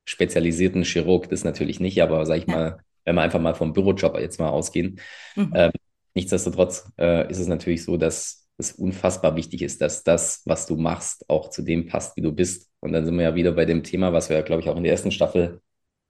spezialisierten 0.05 0.83
Chirurg, 0.83 1.29
das 1.29 1.43
natürlich 1.43 1.79
nicht, 1.79 2.01
aber 2.01 2.25
sag 2.25 2.37
ich 2.37 2.47
ja. 2.47 2.55
mal, 2.55 2.77
wenn 3.05 3.15
wir 3.15 3.21
einfach 3.21 3.41
mal 3.41 3.55
vom 3.55 3.73
Bürojob 3.73 4.17
jetzt 4.19 4.39
mal 4.39 4.49
ausgehen. 4.49 4.99
Mhm. 5.35 5.51
Ähm, 5.55 5.71
nichtsdestotrotz 6.13 6.91
äh, 6.97 7.29
ist 7.29 7.39
es 7.39 7.47
natürlich 7.47 7.83
so, 7.83 7.97
dass 7.97 8.42
es 8.63 8.71
unfassbar 8.73 9.35
wichtig 9.35 9.61
ist, 9.61 9.81
dass 9.81 10.03
das, 10.03 10.41
was 10.45 10.65
du 10.65 10.75
machst, 10.75 11.29
auch 11.29 11.49
zu 11.49 11.61
dem 11.61 11.87
passt, 11.87 12.17
wie 12.17 12.21
du 12.21 12.31
bist. 12.31 12.69
Und 12.79 12.93
dann 12.93 13.05
sind 13.05 13.15
wir 13.15 13.23
ja 13.23 13.35
wieder 13.35 13.51
bei 13.53 13.65
dem 13.65 13.83
Thema, 13.83 14.13
was 14.13 14.29
wir 14.29 14.37
ja, 14.37 14.43
glaube 14.43 14.61
ich, 14.61 14.69
auch 14.69 14.77
in 14.77 14.83
der 14.83 14.91
ersten 14.91 15.11
Staffel, 15.11 15.61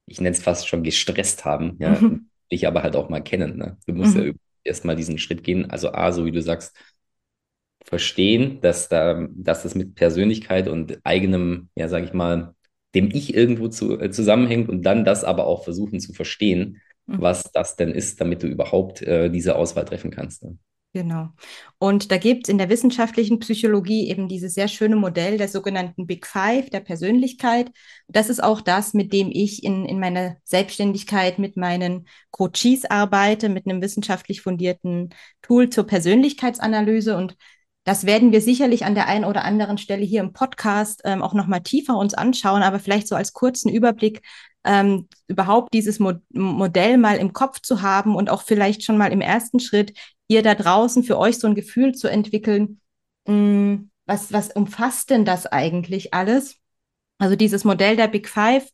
ich 0.05 0.19
nenne 0.19 0.35
es 0.35 0.41
fast 0.41 0.67
schon 0.67 0.83
gestresst 0.83 1.45
haben, 1.45 1.77
ja, 1.79 1.91
mhm. 1.91 2.29
dich 2.51 2.67
aber 2.67 2.83
halt 2.83 2.95
auch 2.95 3.09
mal 3.09 3.21
kennen. 3.21 3.57
Ne? 3.57 3.77
Du 3.85 3.93
musst 3.93 4.15
mhm. 4.15 4.25
ja 4.25 4.31
erstmal 4.63 4.95
diesen 4.95 5.17
Schritt 5.17 5.43
gehen. 5.43 5.69
Also 5.69 5.91
A, 5.93 6.11
so 6.11 6.25
wie 6.25 6.31
du 6.31 6.41
sagst, 6.41 6.75
verstehen, 7.85 8.59
dass 8.61 8.89
da, 8.89 9.27
dass 9.35 9.63
das 9.63 9.75
mit 9.75 9.95
Persönlichkeit 9.95 10.67
und 10.67 10.99
eigenem, 11.03 11.69
ja, 11.75 11.89
sage 11.89 12.05
ich 12.05 12.13
mal, 12.13 12.55
dem 12.95 13.09
Ich 13.11 13.33
irgendwo 13.33 13.67
zu, 13.67 13.99
äh, 13.99 14.11
zusammenhängt 14.11 14.69
und 14.69 14.83
dann 14.83 15.03
das 15.03 15.23
aber 15.23 15.47
auch 15.47 15.63
versuchen 15.63 15.99
zu 15.99 16.13
verstehen, 16.13 16.81
mhm. 17.07 17.21
was 17.21 17.51
das 17.51 17.75
denn 17.75 17.91
ist, 17.91 18.21
damit 18.21 18.43
du 18.43 18.47
überhaupt 18.47 19.01
äh, 19.01 19.29
diese 19.29 19.55
Auswahl 19.55 19.85
treffen 19.85 20.11
kannst. 20.11 20.43
Ne? 20.43 20.57
Genau. 20.95 21.29
Und 21.79 22.11
da 22.11 22.17
gibt 22.17 22.45
es 22.45 22.51
in 22.51 22.59
der 22.59 22.69
wissenschaftlichen 22.69 23.39
Psychologie 23.39 24.09
eben 24.09 24.27
dieses 24.27 24.53
sehr 24.53 24.67
schöne 24.67 24.95
Modell 24.95 25.39
der 25.39 25.47
sogenannten 25.47 26.05
Big 26.05 26.27
Five, 26.27 26.69
der 26.69 26.81
Persönlichkeit. 26.81 27.71
Das 28.07 28.29
ist 28.29 28.43
auch 28.43 28.61
das, 28.61 28.93
mit 28.93 29.11
dem 29.11 29.31
ich 29.31 29.63
in, 29.63 29.85
in 29.85 29.99
meiner 29.99 30.37
Selbstständigkeit 30.43 31.39
mit 31.39 31.57
meinen 31.57 32.07
Coaches 32.29 32.85
arbeite, 32.85 33.49
mit 33.49 33.65
einem 33.65 33.81
wissenschaftlich 33.81 34.41
fundierten 34.41 35.09
Tool 35.41 35.71
zur 35.71 35.87
Persönlichkeitsanalyse. 35.87 37.17
Und 37.17 37.37
das 37.85 38.05
werden 38.05 38.31
wir 38.31 38.41
sicherlich 38.41 38.85
an 38.85 38.93
der 38.93 39.07
einen 39.07 39.25
oder 39.25 39.45
anderen 39.45 39.79
Stelle 39.79 40.05
hier 40.05 40.21
im 40.21 40.31
Podcast 40.31 41.01
ähm, 41.05 41.23
auch 41.23 41.33
nochmal 41.33 41.61
tiefer 41.61 41.97
uns 41.97 42.13
anschauen, 42.13 42.61
aber 42.61 42.77
vielleicht 42.77 43.07
so 43.07 43.15
als 43.15 43.33
kurzen 43.33 43.69
Überblick 43.69 44.21
ähm, 44.63 45.07
überhaupt 45.27 45.73
dieses 45.73 45.99
Mo 45.99 46.13
Modell 46.29 46.97
mal 46.97 47.17
im 47.17 47.33
Kopf 47.33 47.59
zu 47.61 47.81
haben 47.81 48.15
und 48.15 48.29
auch 48.29 48.43
vielleicht 48.43 48.83
schon 48.83 48.97
mal 48.97 49.11
im 49.11 49.21
ersten 49.21 49.59
Schritt 49.59 49.93
ihr 50.27 50.41
da 50.43 50.55
draußen 50.55 51.03
für 51.03 51.17
euch 51.17 51.39
so 51.39 51.47
ein 51.47 51.55
Gefühl 51.55 51.93
zu 51.93 52.07
entwickeln, 52.07 52.81
mh, 53.27 53.33
hm, 53.33 53.89
was, 54.05 54.33
was 54.33 54.51
umfasst 54.51 55.09
denn 55.09 55.25
das 55.25 55.45
eigentlich 55.45 56.13
alles? 56.13 56.57
Also 57.19 57.35
dieses 57.35 57.63
Modell 57.63 57.95
der 57.95 58.07
Big 58.07 58.27
Five, 58.27 58.69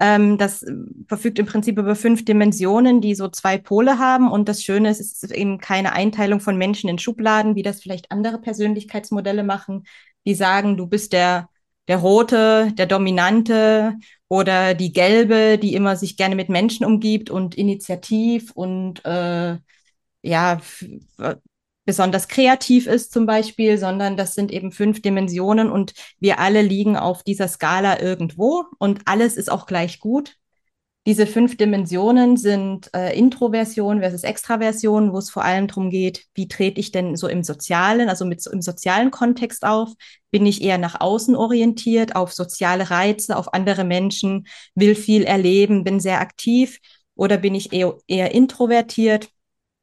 ähm, 0.00 0.38
das 0.38 0.64
verfügt 1.06 1.38
im 1.38 1.46
Prinzip 1.46 1.78
über 1.78 1.94
fünf 1.94 2.24
Dimensionen, 2.24 3.00
die 3.02 3.14
so 3.14 3.28
zwei 3.28 3.58
Pole 3.58 3.98
haben. 3.98 4.30
Und 4.30 4.48
das 4.48 4.62
Schöne 4.62 4.90
ist, 4.90 5.00
es 5.00 5.22
ist 5.22 5.32
eben 5.32 5.58
keine 5.58 5.92
Einteilung 5.92 6.40
von 6.40 6.56
Menschen 6.56 6.88
in 6.88 6.98
Schubladen, 6.98 7.54
wie 7.54 7.62
das 7.62 7.82
vielleicht 7.82 8.10
andere 8.10 8.40
Persönlichkeitsmodelle 8.40 9.44
machen, 9.44 9.84
die 10.26 10.34
sagen, 10.34 10.76
du 10.76 10.86
bist 10.86 11.12
der, 11.12 11.50
der 11.88 11.98
Rote, 11.98 12.72
der 12.72 12.86
Dominante 12.86 13.96
oder 14.28 14.74
die 14.74 14.92
Gelbe, 14.92 15.58
die 15.58 15.74
immer 15.74 15.96
sich 15.96 16.16
gerne 16.16 16.36
mit 16.36 16.48
Menschen 16.48 16.86
umgibt 16.86 17.30
und 17.30 17.54
initiativ 17.56 18.52
und 18.52 19.04
äh, 19.04 19.58
ja, 20.22 20.60
besonders 21.84 22.28
kreativ 22.28 22.86
ist 22.86 23.12
zum 23.12 23.26
Beispiel, 23.26 23.78
sondern 23.78 24.16
das 24.16 24.34
sind 24.34 24.52
eben 24.52 24.70
fünf 24.70 25.02
Dimensionen 25.02 25.70
und 25.70 25.92
wir 26.20 26.38
alle 26.38 26.62
liegen 26.62 26.96
auf 26.96 27.22
dieser 27.22 27.48
Skala 27.48 28.00
irgendwo 28.00 28.64
und 28.78 29.00
alles 29.06 29.36
ist 29.36 29.50
auch 29.50 29.66
gleich 29.66 29.98
gut. 29.98 30.36
Diese 31.06 31.26
fünf 31.26 31.56
Dimensionen 31.56 32.36
sind 32.36 32.90
äh, 32.94 33.18
Introversion 33.18 34.00
versus 34.00 34.22
Extraversion, 34.22 35.12
wo 35.14 35.18
es 35.18 35.30
vor 35.30 35.42
allem 35.42 35.66
darum 35.66 35.88
geht, 35.88 36.26
wie 36.34 36.46
trete 36.46 36.78
ich 36.78 36.92
denn 36.92 37.16
so 37.16 37.26
im 37.26 37.42
sozialen, 37.42 38.10
also 38.10 38.26
mit 38.26 38.46
im 38.46 38.60
sozialen 38.60 39.10
Kontext 39.10 39.64
auf? 39.64 39.88
Bin 40.30 40.44
ich 40.44 40.62
eher 40.62 40.76
nach 40.76 41.00
außen 41.00 41.34
orientiert, 41.34 42.14
auf 42.14 42.34
soziale 42.34 42.90
Reize, 42.90 43.36
auf 43.36 43.54
andere 43.54 43.84
Menschen, 43.84 44.46
will 44.74 44.94
viel 44.94 45.24
erleben, 45.24 45.84
bin 45.84 46.00
sehr 46.00 46.20
aktiv 46.20 46.78
oder 47.14 47.38
bin 47.38 47.54
ich 47.54 47.72
eher, 47.72 47.96
eher 48.06 48.34
introvertiert? 48.34 49.30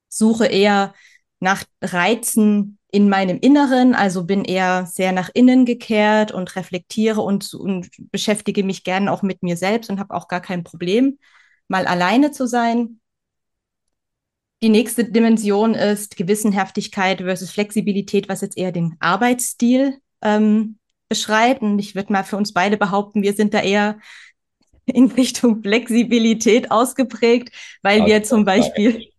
Suche 0.10 0.48
eher 0.48 0.94
nach 1.40 1.64
Reizen 1.82 2.78
in 2.90 3.10
meinem 3.10 3.38
Inneren, 3.40 3.94
also 3.94 4.24
bin 4.24 4.44
eher 4.46 4.86
sehr 4.86 5.12
nach 5.12 5.30
innen 5.34 5.66
gekehrt 5.66 6.32
und 6.32 6.56
reflektiere 6.56 7.22
und, 7.22 7.54
und 7.54 7.90
beschäftige 8.12 8.64
mich 8.64 8.84
gerne 8.84 9.12
auch 9.12 9.22
mit 9.22 9.44
mir 9.44 9.58
selbst 9.58 9.90
und 9.90 10.00
habe 10.00 10.14
auch 10.14 10.28
gar 10.28 10.42
kein 10.42 10.64
Problem, 10.64 11.20
mal 11.68 11.86
alleine 11.86 12.32
zu 12.32 12.48
sein. 12.48 13.00
Die 14.64 14.70
nächste 14.70 15.04
Dimension 15.04 15.76
ist 15.76 16.16
Gewissenhaftigkeit 16.18 17.20
versus 17.20 17.52
Flexibilität, 17.52 18.30
was 18.30 18.42
jetzt 18.42 18.58
eher 18.58 18.72
den 18.72 18.96
Arbeitsstil 19.00 20.00
ähm, 20.24 20.80
beschreibt. 21.10 21.62
Und 21.62 21.78
ich 21.78 21.94
würde 21.94 22.12
mal 22.12 22.24
für 22.24 22.38
uns 22.38 22.54
beide 22.54 22.78
behaupten, 22.78 23.22
wir 23.22 23.34
sind 23.34 23.54
da 23.54 23.62
eher 23.62 24.00
in 24.86 25.12
Richtung 25.12 25.62
Flexibilität 25.62 26.72
ausgeprägt, 26.72 27.54
weil 27.84 28.06
wir 28.06 28.24
zum 28.24 28.46
Beispiel 28.46 29.10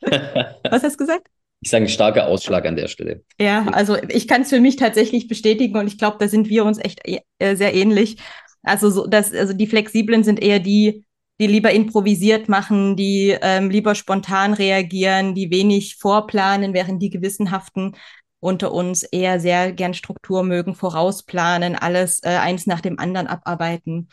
Was 0.00 0.82
hast 0.82 0.94
du 0.94 1.04
gesagt? 1.04 1.28
Ich 1.60 1.70
sage, 1.70 1.86
ein 1.86 1.88
starker 1.88 2.28
Ausschlag 2.28 2.66
an 2.66 2.76
der 2.76 2.86
Stelle. 2.86 3.24
Ja, 3.40 3.66
also 3.72 3.96
ich 4.10 4.28
kann 4.28 4.42
es 4.42 4.50
für 4.50 4.60
mich 4.60 4.76
tatsächlich 4.76 5.26
bestätigen 5.26 5.76
und 5.76 5.88
ich 5.88 5.98
glaube, 5.98 6.16
da 6.20 6.28
sind 6.28 6.48
wir 6.48 6.64
uns 6.64 6.78
echt 6.78 7.00
äh, 7.04 7.56
sehr 7.56 7.74
ähnlich. 7.74 8.18
Also 8.62 8.90
so, 8.90 9.08
dass, 9.08 9.32
also 9.32 9.54
die 9.54 9.66
Flexiblen 9.66 10.22
sind 10.22 10.40
eher 10.40 10.60
die, 10.60 11.04
die 11.40 11.48
lieber 11.48 11.72
improvisiert 11.72 12.48
machen, 12.48 12.94
die 12.94 13.36
ähm, 13.42 13.70
lieber 13.70 13.96
spontan 13.96 14.54
reagieren, 14.54 15.34
die 15.34 15.50
wenig 15.50 15.96
vorplanen, 15.96 16.74
während 16.74 17.02
die 17.02 17.10
Gewissenhaften 17.10 17.96
unter 18.40 18.72
uns 18.72 19.02
eher 19.02 19.40
sehr 19.40 19.72
gern 19.72 19.94
Struktur 19.94 20.44
mögen, 20.44 20.74
vorausplanen, 20.74 21.74
alles 21.74 22.22
äh, 22.22 22.28
eins 22.28 22.66
nach 22.66 22.80
dem 22.80 22.98
anderen 22.98 23.26
abarbeiten. 23.26 24.10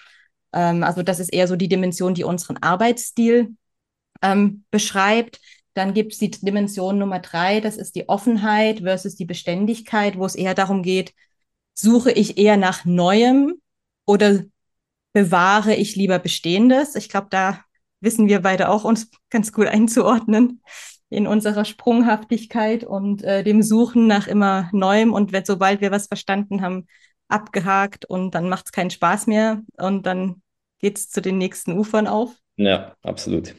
Ähm, 0.52 0.84
also 0.84 1.04
das 1.04 1.20
ist 1.20 1.32
eher 1.32 1.48
so 1.48 1.56
die 1.56 1.70
Dimension, 1.70 2.14
die 2.14 2.24
unseren 2.24 2.58
Arbeitsstil 2.58 3.56
ähm, 4.22 4.64
beschreibt. 4.72 5.40
Dann 5.74 5.94
gibt 5.94 6.14
es 6.14 6.20
die 6.20 6.32
Dimension 6.32 6.98
Nummer 6.98 7.20
drei, 7.20 7.60
das 7.60 7.78
ist 7.78 7.96
die 7.96 8.08
Offenheit 8.08 8.80
versus 8.80 9.16
die 9.16 9.26
Beständigkeit, 9.26 10.18
wo 10.18 10.26
es 10.26 10.36
eher 10.36 10.54
darum 10.54 10.84
geht, 10.84 11.14
suche 11.74 12.12
ich 12.12 12.38
eher 12.38 12.56
nach 12.58 12.86
Neuem 12.86 13.56
oder 14.06 14.44
bewahre 15.14 15.76
ich 15.76 15.96
lieber 15.96 16.20
Bestehendes? 16.20 16.96
Ich 16.96 17.10
glaube, 17.10 17.28
da 17.30 17.62
wissen 18.00 18.28
wir 18.28 18.42
beide 18.42 18.70
auch 18.70 18.84
uns 18.84 19.10
ganz 19.30 19.52
gut 19.52 19.68
einzuordnen 19.68 20.62
in 21.10 21.28
unserer 21.28 21.66
Sprunghaftigkeit 21.66 22.84
und 22.84 23.24
äh, 23.24 23.44
dem 23.44 23.62
Suchen 23.62 24.08
nach 24.08 24.28
immer 24.28 24.70
Neuem. 24.74 25.14
Und 25.14 25.32
wenn, 25.32 25.46
sobald 25.46 25.82
wir 25.82 25.92
was 25.92 26.08
verstanden 26.08 26.62
haben, 26.62 26.88
abgehakt 27.28 28.06
und 28.06 28.36
dann 28.36 28.50
macht 28.50 28.68
es 28.68 28.72
keinen 28.72 28.90
Spaß 28.90 29.28
mehr 29.28 29.62
und 29.78 30.06
dann 30.06 30.42
geht 30.80 30.98
es 30.98 31.10
zu 31.10 31.22
den 31.22 31.38
nächsten 31.38 31.78
Ufern 31.78 32.08
auf. 32.08 32.36
Ja, 32.58 32.96
absolut. 33.02 33.56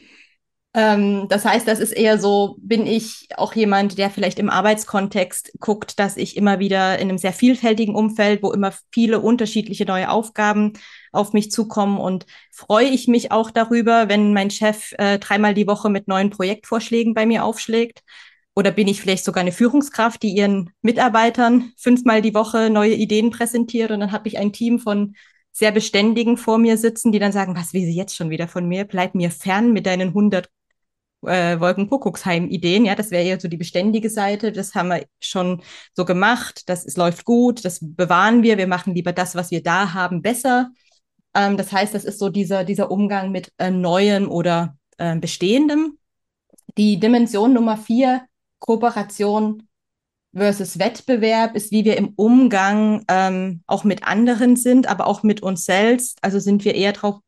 Ähm, 0.77 1.25
das 1.27 1.43
heißt, 1.43 1.67
das 1.67 1.79
ist 1.79 1.91
eher 1.91 2.19
so, 2.19 2.55
bin 2.59 2.85
ich 2.85 3.29
auch 3.35 3.55
jemand, 3.55 3.97
der 3.97 4.11
vielleicht 4.11 4.37
im 4.37 4.51
Arbeitskontext 4.51 5.53
guckt, 5.59 5.97
dass 5.97 6.17
ich 6.17 6.37
immer 6.37 6.59
wieder 6.59 6.99
in 6.99 7.09
einem 7.09 7.17
sehr 7.17 7.33
vielfältigen 7.33 7.95
Umfeld, 7.95 8.43
wo 8.43 8.51
immer 8.51 8.71
viele 8.91 9.19
unterschiedliche 9.19 9.85
neue 9.85 10.11
Aufgaben 10.11 10.73
auf 11.11 11.33
mich 11.33 11.49
zukommen 11.49 11.97
und 11.97 12.27
freue 12.51 12.85
ich 12.89 13.07
mich 13.07 13.31
auch 13.31 13.49
darüber, 13.49 14.07
wenn 14.07 14.33
mein 14.33 14.51
Chef 14.51 14.93
äh, 14.99 15.17
dreimal 15.17 15.55
die 15.55 15.65
Woche 15.65 15.89
mit 15.89 16.07
neuen 16.07 16.29
Projektvorschlägen 16.29 17.15
bei 17.15 17.25
mir 17.25 17.43
aufschlägt. 17.43 18.03
Oder 18.55 18.69
bin 18.69 18.87
ich 18.87 19.01
vielleicht 19.01 19.25
sogar 19.25 19.41
eine 19.41 19.51
Führungskraft, 19.51 20.21
die 20.21 20.35
ihren 20.35 20.69
Mitarbeitern 20.83 21.71
fünfmal 21.75 22.21
die 22.21 22.35
Woche 22.35 22.69
neue 22.69 22.93
Ideen 22.93 23.31
präsentiert 23.31 23.89
und 23.89 23.99
dann 24.01 24.11
habe 24.11 24.27
ich 24.27 24.37
ein 24.37 24.53
Team 24.53 24.77
von 24.77 25.15
sehr 25.51 25.71
beständigen 25.71 26.37
vor 26.37 26.59
mir 26.59 26.77
sitzen, 26.77 27.11
die 27.11 27.17
dann 27.17 27.31
sagen, 27.31 27.55
was 27.55 27.73
will 27.73 27.81
sie 27.81 27.95
jetzt 27.95 28.15
schon 28.15 28.29
wieder 28.29 28.47
von 28.47 28.67
mir? 28.67 28.85
Bleib 28.85 29.15
mir 29.15 29.31
fern 29.31 29.73
mit 29.73 29.87
deinen 29.87 30.09
100 30.09 30.49
äh, 31.27 31.59
Wolkenkuckucksheim-Ideen. 31.59 32.85
Ja, 32.85 32.95
das 32.95 33.11
wäre 33.11 33.23
eher 33.23 33.39
so 33.39 33.47
die 33.47 33.57
beständige 33.57 34.09
Seite. 34.09 34.51
Das 34.51 34.75
haben 34.75 34.89
wir 34.89 35.05
schon 35.19 35.61
so 35.93 36.05
gemacht. 36.05 36.63
Das 36.67 36.85
es 36.85 36.97
läuft 36.97 37.25
gut. 37.25 37.63
Das 37.65 37.79
bewahren 37.81 38.43
wir. 38.43 38.57
Wir 38.57 38.67
machen 38.67 38.95
lieber 38.95 39.13
das, 39.13 39.35
was 39.35 39.51
wir 39.51 39.61
da 39.61 39.93
haben, 39.93 40.21
besser. 40.21 40.71
Ähm, 41.33 41.57
das 41.57 41.71
heißt, 41.71 41.93
das 41.93 42.05
ist 42.05 42.19
so 42.19 42.29
dieser, 42.29 42.63
dieser 42.63 42.89
Umgang 42.89 43.31
mit 43.31 43.51
äh, 43.57 43.69
Neuem 43.69 44.29
oder 44.29 44.75
äh, 44.97 45.15
Bestehendem. 45.17 45.97
Die 46.77 46.99
Dimension 46.99 47.53
Nummer 47.53 47.77
vier, 47.77 48.23
Kooperation 48.59 49.67
versus 50.35 50.79
Wettbewerb, 50.79 51.55
ist, 51.55 51.71
wie 51.71 51.85
wir 51.85 51.97
im 51.97 52.13
Umgang 52.15 53.03
ähm, 53.07 53.61
auch 53.67 53.83
mit 53.83 54.03
anderen 54.03 54.55
sind, 54.55 54.87
aber 54.87 55.07
auch 55.07 55.23
mit 55.23 55.41
uns 55.41 55.65
selbst. 55.65 56.19
Also 56.21 56.39
sind 56.39 56.65
wir 56.65 56.75
eher 56.75 56.93
darauf 56.93 57.19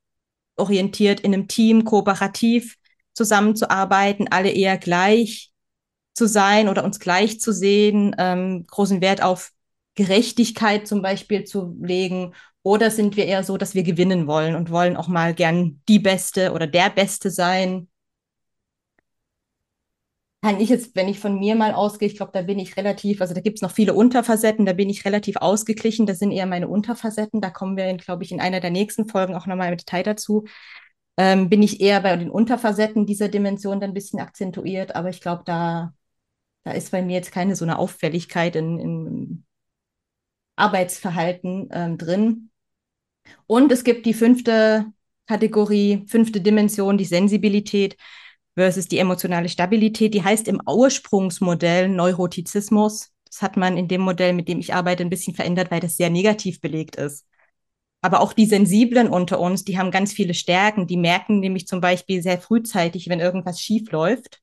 orientiert, 0.57 1.21
in 1.21 1.33
einem 1.33 1.47
Team 1.47 1.85
kooperativ 1.85 2.75
zusammenzuarbeiten, 3.19 4.29
alle 4.31 4.49
eher 4.49 4.77
gleich 4.77 5.51
zu 6.13 6.25
sein 6.25 6.69
oder 6.69 6.85
uns 6.85 7.01
gleich 7.01 7.41
zu 7.41 7.51
sehen, 7.51 8.15
ähm, 8.17 8.65
großen 8.65 9.01
Wert 9.01 9.21
auf 9.21 9.51
Gerechtigkeit 9.95 10.87
zum 10.87 11.01
Beispiel 11.01 11.43
zu 11.43 11.75
legen? 11.81 12.33
Oder 12.63 12.91
sind 12.91 13.17
wir 13.17 13.25
eher 13.25 13.43
so, 13.43 13.57
dass 13.57 13.75
wir 13.75 13.83
gewinnen 13.83 14.25
wollen 14.25 14.55
und 14.55 14.71
wollen 14.71 14.95
auch 14.95 15.09
mal 15.09 15.33
gern 15.33 15.81
die 15.89 15.99
Beste 15.99 16.53
oder 16.53 16.65
der 16.65 16.89
Beste 16.89 17.29
sein? 17.29 17.89
Kann 20.41 20.61
ich 20.61 20.69
jetzt, 20.69 20.95
wenn 20.95 21.09
ich 21.09 21.19
von 21.19 21.37
mir 21.37 21.55
mal 21.55 21.73
ausgehe, 21.73 22.07
ich 22.07 22.15
glaube, 22.15 22.31
da 22.33 22.41
bin 22.41 22.57
ich 22.59 22.77
relativ, 22.77 23.19
also 23.19 23.33
da 23.33 23.41
gibt 23.41 23.57
es 23.57 23.61
noch 23.61 23.71
viele 23.71 23.93
Unterfacetten, 23.93 24.65
da 24.65 24.71
bin 24.71 24.89
ich 24.89 25.03
relativ 25.03 25.35
ausgeglichen, 25.35 26.05
das 26.05 26.19
sind 26.19 26.31
eher 26.31 26.45
meine 26.45 26.69
Unterfacetten, 26.69 27.41
da 27.41 27.49
kommen 27.49 27.75
wir, 27.75 27.93
glaube 27.97 28.23
ich, 28.23 28.31
in 28.31 28.39
einer 28.39 28.61
der 28.61 28.69
nächsten 28.69 29.09
Folgen 29.09 29.35
auch 29.35 29.47
nochmal 29.47 29.69
im 29.69 29.77
Detail 29.77 30.03
dazu 30.03 30.45
ähm, 31.19 31.49
bin 31.49 31.61
ich 31.61 31.81
eher 31.81 31.99
bei 31.99 32.15
den 32.15 32.31
Unterfacetten 32.31 33.05
dieser 33.05 33.27
Dimension 33.27 33.81
dann 33.81 33.91
ein 33.91 33.93
bisschen 33.93 34.21
akzentuiert, 34.21 34.95
aber 34.95 35.09
ich 35.09 35.19
glaube, 35.19 35.43
da, 35.45 35.93
da 36.63 36.71
ist 36.71 36.91
bei 36.91 37.01
mir 37.01 37.15
jetzt 37.15 37.33
keine 37.33 37.57
so 37.57 37.65
eine 37.65 37.77
Auffälligkeit 37.77 38.55
in, 38.55 38.79
in 38.79 39.45
Arbeitsverhalten 40.55 41.67
ähm, 41.73 41.97
drin. 41.97 42.51
Und 43.47 43.69
es 43.73 43.83
gibt 43.83 44.05
die 44.05 44.13
fünfte 44.13 44.85
Kategorie, 45.27 46.05
fünfte 46.07 46.39
Dimension, 46.39 46.97
die 46.97 47.03
Sensibilität 47.03 47.97
versus 48.55 48.87
die 48.87 48.99
emotionale 48.99 49.49
Stabilität. 49.49 50.13
Die 50.13 50.23
heißt 50.23 50.47
im 50.47 50.61
Ursprungsmodell 50.65 51.89
Neurotizismus. 51.89 53.11
Das 53.25 53.41
hat 53.41 53.57
man 53.57 53.75
in 53.75 53.89
dem 53.89 54.01
Modell, 54.01 54.31
mit 54.31 54.47
dem 54.47 54.59
ich 54.59 54.73
arbeite, 54.73 55.03
ein 55.03 55.09
bisschen 55.09 55.35
verändert, 55.35 55.69
weil 55.69 55.81
das 55.81 55.97
sehr 55.97 56.09
negativ 56.09 56.61
belegt 56.61 56.95
ist. 56.95 57.25
Aber 58.01 58.21
auch 58.21 58.33
die 58.33 58.45
Sensiblen 58.45 59.09
unter 59.09 59.39
uns, 59.39 59.65
die 59.65 59.77
haben 59.77 59.91
ganz 59.91 60.13
viele 60.13 60.33
Stärken. 60.33 60.87
Die 60.87 60.97
merken 60.97 61.39
nämlich 61.39 61.67
zum 61.67 61.81
Beispiel 61.81 62.21
sehr 62.21 62.39
frühzeitig, 62.39 63.09
wenn 63.09 63.19
irgendwas 63.19 63.59
schief 63.59 63.91
läuft 63.91 64.41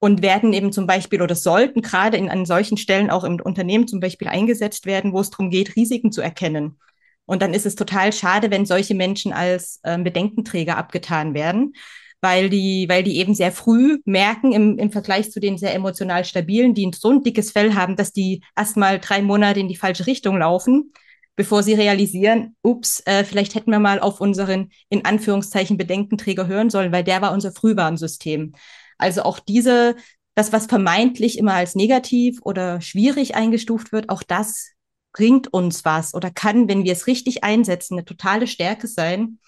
und 0.00 0.22
werden 0.22 0.52
eben 0.52 0.72
zum 0.72 0.86
Beispiel 0.86 1.22
oder 1.22 1.34
sollten 1.34 1.82
gerade 1.82 2.16
in 2.16 2.30
an 2.30 2.46
solchen 2.46 2.76
Stellen 2.76 3.10
auch 3.10 3.24
im 3.24 3.40
Unternehmen 3.40 3.88
zum 3.88 4.00
Beispiel 4.00 4.28
eingesetzt 4.28 4.86
werden, 4.86 5.12
wo 5.12 5.20
es 5.20 5.30
darum 5.30 5.50
geht, 5.50 5.76
Risiken 5.76 6.12
zu 6.12 6.20
erkennen. 6.20 6.78
Und 7.26 7.42
dann 7.42 7.52
ist 7.52 7.66
es 7.66 7.74
total 7.74 8.12
schade, 8.12 8.50
wenn 8.50 8.64
solche 8.64 8.94
Menschen 8.94 9.32
als 9.32 9.80
äh, 9.82 9.98
Bedenkenträger 9.98 10.78
abgetan 10.78 11.34
werden, 11.34 11.74
weil 12.22 12.48
die, 12.48 12.86
weil 12.88 13.02
die 13.02 13.18
eben 13.18 13.34
sehr 13.34 13.52
früh 13.52 13.98
merken 14.06 14.52
im, 14.52 14.78
im 14.78 14.90
Vergleich 14.90 15.30
zu 15.30 15.40
den 15.40 15.58
sehr 15.58 15.74
emotional 15.74 16.24
stabilen, 16.24 16.74
die 16.74 16.90
so 16.94 17.10
ein 17.10 17.22
dickes 17.22 17.50
Fell 17.50 17.74
haben, 17.74 17.96
dass 17.96 18.12
die 18.12 18.42
erstmal 18.56 18.98
drei 18.98 19.20
Monate 19.20 19.60
in 19.60 19.68
die 19.68 19.76
falsche 19.76 20.06
Richtung 20.06 20.38
laufen, 20.38 20.92
bevor 21.38 21.62
sie 21.62 21.74
realisieren, 21.74 22.56
ups, 22.62 23.00
äh, 23.06 23.22
vielleicht 23.22 23.54
hätten 23.54 23.70
wir 23.70 23.78
mal 23.78 24.00
auf 24.00 24.20
unseren 24.20 24.72
in 24.88 25.04
Anführungszeichen 25.04 25.76
Bedenkenträger 25.76 26.48
hören 26.48 26.68
sollen, 26.68 26.90
weil 26.90 27.04
der 27.04 27.22
war 27.22 27.32
unser 27.32 27.52
Frühwarnsystem. 27.52 28.54
Also 28.98 29.22
auch 29.22 29.38
diese, 29.38 29.94
das, 30.34 30.52
was 30.52 30.66
vermeintlich 30.66 31.38
immer 31.38 31.54
als 31.54 31.76
negativ 31.76 32.40
oder 32.42 32.80
schwierig 32.80 33.36
eingestuft 33.36 33.92
wird, 33.92 34.08
auch 34.08 34.24
das 34.24 34.70
bringt 35.12 35.52
uns 35.52 35.84
was 35.84 36.12
oder 36.12 36.32
kann, 36.32 36.68
wenn 36.68 36.82
wir 36.82 36.92
es 36.92 37.06
richtig 37.06 37.44
einsetzen, 37.44 37.94
eine 37.94 38.04
totale 38.04 38.48
Stärke 38.48 38.88
sein. 38.88 39.38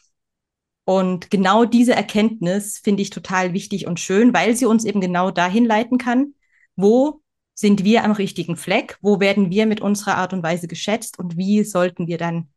Und 0.85 1.29
genau 1.29 1.65
diese 1.65 1.95
Erkenntnis 1.95 2.79
finde 2.79 3.03
ich 3.03 3.11
total 3.11 3.53
wichtig 3.53 3.89
und 3.89 3.99
schön, 3.99 4.33
weil 4.33 4.57
sie 4.57 4.67
uns 4.67 4.85
eben 4.85 5.01
genau 5.01 5.33
dahin 5.33 5.65
leiten 5.65 5.99
kann, 5.99 6.35
wo 6.77 7.21
sind 7.61 7.85
wir 7.85 8.05
am 8.05 8.13
richtigen 8.13 8.57
Fleck, 8.57 8.97
wo 9.03 9.21
werden 9.21 9.51
wir 9.51 9.67
mit 9.67 9.83
unserer 9.83 10.17
Art 10.17 10.33
und 10.33 10.43
Weise 10.43 10.67
geschätzt 10.67 11.19
und 11.19 11.37
wie 11.37 11.63
sollten 11.63 12.07
wir 12.07 12.17
dann 12.17 12.49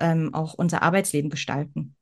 ähm, 0.00 0.34
auch 0.34 0.54
unser 0.54 0.82
Arbeitsleben 0.82 1.30
gestalten. 1.30 1.94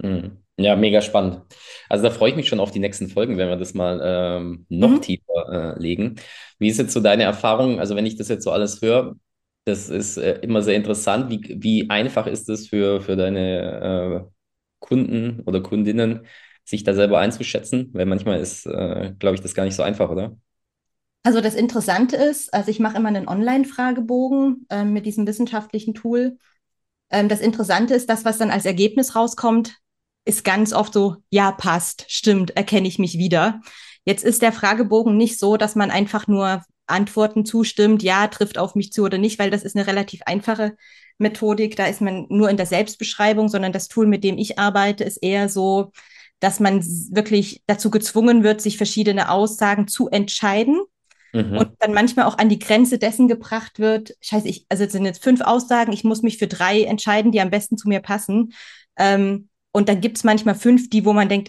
Mhm. 0.00 0.38
Ja, 0.56 0.76
mega 0.76 1.02
spannend. 1.02 1.40
Also 1.88 2.04
da 2.04 2.10
freue 2.10 2.30
ich 2.30 2.36
mich 2.36 2.46
schon 2.46 2.60
auf 2.60 2.70
die 2.70 2.78
nächsten 2.78 3.08
Folgen, 3.08 3.36
wenn 3.36 3.48
wir 3.48 3.56
das 3.56 3.74
mal 3.74 4.00
ähm, 4.00 4.64
noch 4.68 4.90
mhm. 4.90 5.00
tiefer 5.00 5.74
äh, 5.76 5.82
legen. 5.82 6.20
Wie 6.60 6.68
ist 6.68 6.78
jetzt 6.78 6.92
so 6.92 7.00
deine 7.00 7.24
Erfahrung? 7.24 7.80
Also 7.80 7.96
wenn 7.96 8.06
ich 8.06 8.14
das 8.14 8.28
jetzt 8.28 8.44
so 8.44 8.52
alles 8.52 8.80
höre, 8.80 9.16
das 9.64 9.88
ist 9.88 10.18
äh, 10.18 10.38
immer 10.42 10.62
sehr 10.62 10.76
interessant. 10.76 11.30
Wie, 11.30 11.56
wie 11.60 11.90
einfach 11.90 12.28
ist 12.28 12.48
es 12.48 12.68
für, 12.68 13.00
für 13.00 13.16
deine 13.16 14.22
äh, 14.22 14.30
Kunden 14.78 15.40
oder 15.46 15.60
Kundinnen, 15.60 16.26
sich 16.64 16.84
da 16.84 16.94
selber 16.94 17.18
einzuschätzen? 17.18 17.90
Weil 17.92 18.06
manchmal 18.06 18.38
ist, 18.38 18.66
äh, 18.66 19.14
glaube 19.18 19.34
ich, 19.34 19.40
das 19.40 19.54
gar 19.54 19.64
nicht 19.64 19.74
so 19.74 19.82
einfach, 19.82 20.10
oder? 20.10 20.36
Also 21.24 21.40
das 21.40 21.54
Interessante 21.54 22.16
ist, 22.16 22.52
also 22.52 22.70
ich 22.70 22.80
mache 22.80 22.96
immer 22.96 23.08
einen 23.08 23.28
Online-Fragebogen 23.28 24.66
äh, 24.70 24.84
mit 24.84 25.06
diesem 25.06 25.26
wissenschaftlichen 25.26 25.94
Tool. 25.94 26.36
Ähm, 27.10 27.28
das 27.28 27.40
Interessante 27.40 27.94
ist, 27.94 28.08
das, 28.10 28.24
was 28.24 28.38
dann 28.38 28.50
als 28.50 28.64
Ergebnis 28.64 29.14
rauskommt, 29.14 29.76
ist 30.24 30.44
ganz 30.44 30.72
oft 30.72 30.92
so, 30.92 31.16
ja, 31.30 31.52
passt, 31.52 32.06
stimmt, 32.08 32.56
erkenne 32.56 32.88
ich 32.88 32.98
mich 32.98 33.18
wieder. 33.18 33.60
Jetzt 34.04 34.24
ist 34.24 34.42
der 34.42 34.52
Fragebogen 34.52 35.16
nicht 35.16 35.38
so, 35.38 35.56
dass 35.56 35.76
man 35.76 35.92
einfach 35.92 36.26
nur 36.26 36.62
Antworten 36.86 37.44
zustimmt, 37.44 38.02
ja, 38.02 38.26
trifft 38.26 38.58
auf 38.58 38.74
mich 38.74 38.92
zu 38.92 39.04
oder 39.04 39.18
nicht, 39.18 39.38
weil 39.38 39.50
das 39.50 39.62
ist 39.62 39.76
eine 39.76 39.86
relativ 39.86 40.22
einfache 40.26 40.76
Methodik. 41.18 41.76
Da 41.76 41.86
ist 41.86 42.00
man 42.00 42.26
nur 42.30 42.50
in 42.50 42.56
der 42.56 42.66
Selbstbeschreibung, 42.66 43.48
sondern 43.48 43.72
das 43.72 43.86
Tool, 43.86 44.06
mit 44.06 44.24
dem 44.24 44.38
ich 44.38 44.58
arbeite, 44.58 45.04
ist 45.04 45.18
eher 45.18 45.48
so, 45.48 45.92
dass 46.40 46.58
man 46.58 46.84
wirklich 47.12 47.62
dazu 47.66 47.90
gezwungen 47.90 48.42
wird, 48.42 48.60
sich 48.60 48.76
verschiedene 48.76 49.30
Aussagen 49.30 49.86
zu 49.86 50.08
entscheiden 50.08 50.80
mhm. 51.32 51.56
und 51.56 51.70
dann 51.78 51.92
manchmal 51.92 52.26
auch 52.26 52.38
an 52.38 52.48
die 52.48 52.58
Grenze 52.58 52.98
dessen 52.98 53.28
gebracht 53.28 53.78
wird. 53.78 54.14
Scheiße, 54.20 54.48
ich, 54.48 54.66
also 54.68 54.84
es 54.84 54.92
sind 54.92 55.04
jetzt 55.04 55.22
fünf 55.22 55.40
Aussagen, 55.40 55.92
ich 55.92 56.04
muss 56.04 56.22
mich 56.22 56.38
für 56.38 56.46
drei 56.46 56.82
entscheiden, 56.82 57.32
die 57.32 57.40
am 57.40 57.50
besten 57.50 57.76
zu 57.76 57.88
mir 57.88 58.00
passen. 58.00 58.52
Ähm, 58.96 59.48
und 59.72 59.88
dann 59.88 60.00
gibt 60.00 60.18
es 60.18 60.24
manchmal 60.24 60.54
fünf, 60.54 60.90
die, 60.90 61.04
wo 61.04 61.12
man 61.12 61.28
denkt, 61.28 61.48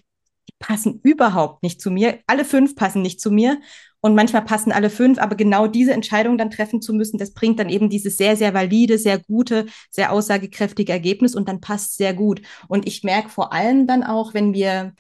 die 0.50 0.54
passen 0.60 1.00
überhaupt 1.04 1.64
nicht 1.64 1.82
zu 1.82 1.92
mir. 1.92 2.20
Alle 2.28 2.46
fünf 2.46 2.76
passen 2.76 3.02
nicht 3.02 3.22
zu 3.22 3.32
mir. 3.32 3.60
Und 4.06 4.16
manchmal 4.16 4.44
passen 4.44 4.74
alle 4.74 4.90
fünf, 4.90 5.18
aber 5.18 5.36
genau 5.36 5.66
diese 5.66 5.94
Entscheidung 5.94 6.38
dann 6.38 6.52
treffen 6.52 6.82
zu 6.82 6.94
müssen, 6.94 7.18
das 7.18 7.32
bringt 7.32 7.58
dann 7.58 7.70
eben 7.70 7.90
dieses 7.90 8.18
sehr, 8.18 8.36
sehr 8.36 8.54
valide, 8.54 8.98
sehr 8.98 9.18
gute, 9.18 9.66
sehr 9.90 10.12
aussagekräftige 10.12 10.92
Ergebnis 10.92 11.36
und 11.36 11.48
dann 11.48 11.62
passt 11.62 11.96
sehr 11.96 12.14
gut. 12.14 12.42
Und 12.68 12.86
ich 12.86 13.04
merke 13.04 13.30
vor 13.30 13.54
allem 13.54 13.88
dann 13.88 14.04
auch, 14.04 14.34
wenn 14.34 14.54
wir 14.54 14.94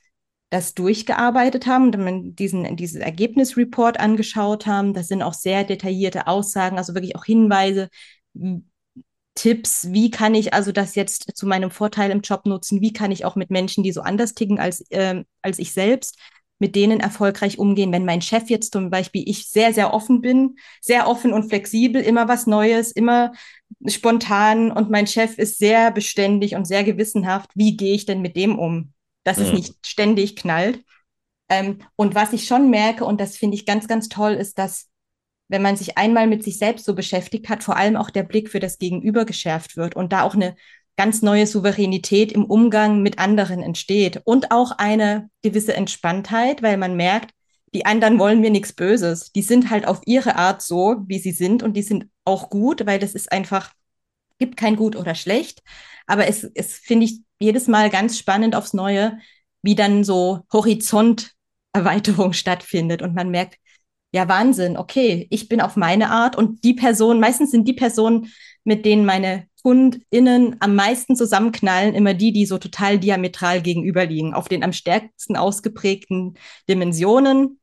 das 0.53 0.75
durchgearbeitet 0.75 1.65
haben 1.65 1.93
und 1.95 2.35
diesen, 2.35 2.75
dieses 2.75 3.01
Ergebnisreport 3.01 3.99
angeschaut 3.99 4.67
haben, 4.67 4.93
das 4.93 5.07
sind 5.07 5.23
auch 5.23 5.33
sehr 5.33 5.63
detaillierte 5.63 6.27
Aussagen, 6.27 6.77
also 6.77 6.93
wirklich 6.93 7.15
auch 7.15 7.25
Hinweise, 7.25 7.89
Tipps, 9.35 9.91
wie 9.91 10.11
kann 10.11 10.35
ich 10.35 10.53
also 10.53 10.71
das 10.71 10.93
jetzt 10.93 11.35
zu 11.35 11.47
meinem 11.47 11.71
Vorteil 11.71 12.11
im 12.11 12.21
Job 12.21 12.45
nutzen, 12.45 12.81
wie 12.81 12.93
kann 12.93 13.11
ich 13.11 13.25
auch 13.25 13.35
mit 13.35 13.49
Menschen, 13.49 13.83
die 13.83 13.91
so 13.91 14.01
anders 14.01 14.35
ticken 14.35 14.59
als, 14.59 14.81
äh, 14.91 15.23
als 15.41 15.57
ich 15.57 15.73
selbst, 15.73 16.19
mit 16.59 16.75
denen 16.75 16.99
erfolgreich 16.99 17.57
umgehen. 17.57 17.91
Wenn 17.91 18.05
mein 18.05 18.21
Chef 18.21 18.51
jetzt 18.51 18.73
zum 18.73 18.91
Beispiel, 18.91 19.23
ich 19.25 19.49
sehr, 19.49 19.73
sehr 19.73 19.91
offen 19.91 20.21
bin, 20.21 20.57
sehr 20.81 21.07
offen 21.07 21.33
und 21.33 21.49
flexibel, 21.49 21.99
immer 21.99 22.27
was 22.27 22.45
Neues, 22.45 22.91
immer 22.91 23.33
spontan 23.87 24.71
und 24.71 24.91
mein 24.91 25.07
Chef 25.07 25.39
ist 25.39 25.57
sehr 25.57 25.89
beständig 25.89 26.55
und 26.55 26.65
sehr 26.65 26.83
gewissenhaft, 26.83 27.49
wie 27.55 27.75
gehe 27.75 27.95
ich 27.95 28.05
denn 28.05 28.21
mit 28.21 28.35
dem 28.35 28.59
um, 28.59 28.93
dass 29.23 29.38
mhm. 29.38 29.43
es 29.45 29.53
nicht 29.53 29.73
ständig 29.86 30.36
knallt? 30.36 30.83
Ähm, 31.49 31.79
und 31.95 32.15
was 32.15 32.33
ich 32.33 32.45
schon 32.45 32.69
merke, 32.69 33.05
und 33.05 33.19
das 33.19 33.38
finde 33.38 33.55
ich 33.55 33.65
ganz, 33.65 33.88
ganz 33.88 34.09
toll, 34.09 34.33
ist, 34.33 34.57
dass 34.57 34.89
wenn 35.49 35.62
man 35.62 35.75
sich 35.75 35.97
einmal 35.97 36.27
mit 36.27 36.43
sich 36.43 36.57
selbst 36.57 36.86
so 36.86 36.95
beschäftigt 36.95 37.49
hat, 37.49 37.63
vor 37.63 37.77
allem 37.77 37.95
auch 37.95 38.09
der 38.09 38.23
Blick 38.23 38.49
für 38.49 38.59
das 38.59 38.79
Gegenüber 38.79 39.25
geschärft 39.25 39.77
wird 39.77 39.95
und 39.95 40.12
da 40.13 40.23
auch 40.23 40.33
eine 40.33 40.55
ganz 40.95 41.21
neue 41.21 41.47
Souveränität 41.47 42.31
im 42.31 42.45
Umgang 42.45 43.01
mit 43.01 43.19
anderen 43.19 43.62
entsteht 43.62 44.21
und 44.25 44.51
auch 44.51 44.71
eine 44.77 45.29
gewisse 45.41 45.73
Entspanntheit, 45.73 46.62
weil 46.62 46.77
man 46.77 46.95
merkt, 46.95 47.31
die 47.73 47.86
anderen 47.86 48.19
wollen 48.19 48.41
mir 48.41 48.51
nichts 48.51 48.73
Böses. 48.73 49.31
Die 49.31 49.41
sind 49.41 49.71
halt 49.71 49.88
auf 49.88 50.01
ihre 50.05 50.36
Art 50.36 50.62
so, 50.62 50.97
wie 51.07 51.17
sie 51.17 51.31
sind 51.31 51.63
und 51.63 51.73
die 51.73 51.81
sind 51.81 52.07
auch 52.23 52.49
gut, 52.49 52.86
weil 52.86 52.99
das 52.99 53.13
ist 53.13 53.31
einfach, 53.31 53.71
gibt 54.43 54.58
kein 54.58 54.75
gut 54.75 54.97
oder 54.97 55.15
schlecht. 55.15 55.63
Aber 56.06 56.27
es, 56.27 56.43
es 56.43 56.73
finde 56.75 57.06
ich 57.06 57.21
jedes 57.39 57.67
Mal 57.69 57.89
ganz 57.89 58.17
spannend 58.17 58.56
aufs 58.56 58.73
Neue, 58.73 59.19
wie 59.62 59.75
dann 59.75 60.03
so 60.03 60.41
Horizonterweiterung 60.51 62.34
stattfindet 62.34 63.01
und 63.01 63.15
man 63.15 63.29
merkt, 63.29 63.58
ja, 64.13 64.27
Wahnsinn, 64.27 64.77
okay, 64.77 65.27
ich 65.32 65.49
bin 65.49 65.62
auf 65.62 65.75
meine 65.75 66.12
Art 66.12 66.36
und 66.36 66.63
die 66.63 66.73
Person, 66.73 67.19
meistens 67.19 67.51
sind 67.51 67.67
die 67.67 67.73
Personen, 67.73 68.32
mit 68.63 68.86
denen 68.86 69.06
meine 69.06 69.47
KundInnen 69.63 70.58
am 70.60 70.75
meisten 70.75 71.15
zusammenknallen, 71.15 71.95
immer 71.95 72.13
die, 72.13 72.34
die 72.34 72.45
so 72.45 72.58
total 72.58 72.99
diametral 72.99 73.62
gegenüberliegen, 73.62 74.34
auf 74.34 74.49
den 74.49 74.63
am 74.63 74.73
stärksten 74.73 75.38
ausgeprägten 75.38 76.36
Dimensionen. 76.69 77.60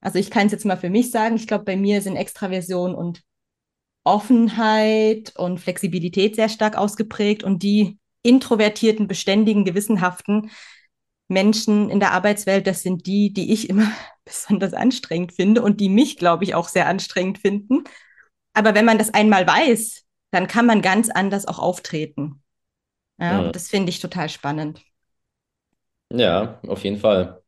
Also 0.00 0.18
ich 0.18 0.30
kann 0.30 0.46
es 0.46 0.52
jetzt 0.52 0.66
mal 0.66 0.76
für 0.76 0.90
mich 0.90 1.10
sagen, 1.10 1.36
ich 1.36 1.46
glaube, 1.46 1.64
bei 1.64 1.76
mir 1.76 2.02
sind 2.02 2.16
Extraversion 2.16 2.94
und 2.94 3.22
Offenheit 4.04 5.34
und 5.36 5.58
Flexibilität 5.58 6.36
sehr 6.36 6.48
stark 6.48 6.76
ausgeprägt 6.76 7.42
und 7.42 7.62
die 7.62 7.98
introvertierten, 8.22 9.08
beständigen, 9.08 9.64
gewissenhaften 9.64 10.50
Menschen 11.28 11.90
in 11.90 12.00
der 12.00 12.12
Arbeitswelt, 12.12 12.66
das 12.66 12.82
sind 12.82 13.06
die, 13.06 13.32
die 13.32 13.52
ich 13.52 13.68
immer 13.68 13.90
besonders 14.24 14.74
anstrengend 14.74 15.32
finde 15.32 15.62
und 15.62 15.80
die 15.80 15.88
mich, 15.88 16.16
glaube 16.16 16.44
ich, 16.44 16.54
auch 16.54 16.68
sehr 16.68 16.86
anstrengend 16.86 17.38
finden. 17.38 17.84
Aber 18.52 18.74
wenn 18.74 18.84
man 18.84 18.98
das 18.98 19.12
einmal 19.12 19.46
weiß, 19.46 20.04
dann 20.30 20.46
kann 20.46 20.66
man 20.66 20.82
ganz 20.82 21.10
anders 21.10 21.46
auch 21.46 21.58
auftreten. 21.58 22.42
Ja, 23.18 23.44
ja. 23.44 23.52
das 23.52 23.68
finde 23.68 23.90
ich 23.90 24.00
total 24.00 24.28
spannend. 24.28 24.82
Ja, 26.10 26.60
auf 26.66 26.84
jeden 26.84 26.98
Fall. 26.98 27.43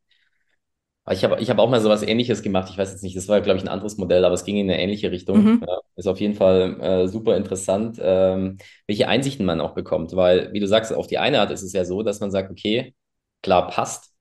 Ich 1.10 1.22
habe 1.22 1.40
ich 1.40 1.50
hab 1.50 1.58
auch 1.58 1.70
mal 1.70 1.80
so 1.80 1.88
was 1.88 2.02
Ähnliches 2.02 2.42
gemacht. 2.42 2.68
Ich 2.70 2.78
weiß 2.78 2.90
jetzt 2.90 3.02
nicht, 3.02 3.16
das 3.16 3.28
war, 3.28 3.40
glaube 3.40 3.58
ich, 3.58 3.64
ein 3.64 3.68
anderes 3.68 3.96
Modell, 3.96 4.24
aber 4.24 4.34
es 4.34 4.44
ging 4.44 4.56
in 4.56 4.68
eine 4.68 4.80
ähnliche 4.80 5.12
Richtung. 5.12 5.42
Mhm. 5.42 5.64
Ja, 5.66 5.78
ist 5.94 6.08
auf 6.08 6.20
jeden 6.20 6.34
Fall 6.34 6.80
äh, 6.80 7.08
super 7.08 7.36
interessant, 7.36 7.98
ähm, 8.02 8.58
welche 8.88 9.06
Einsichten 9.06 9.46
man 9.46 9.60
auch 9.60 9.74
bekommt. 9.74 10.16
Weil, 10.16 10.52
wie 10.52 10.60
du 10.60 10.66
sagst, 10.66 10.92
auf 10.92 11.06
die 11.06 11.18
eine 11.18 11.40
Art 11.40 11.52
ist 11.52 11.62
es 11.62 11.72
ja 11.72 11.84
so, 11.84 12.02
dass 12.02 12.20
man 12.20 12.32
sagt, 12.32 12.50
okay, 12.50 12.94
klar, 13.42 13.68
passt. 13.68 14.12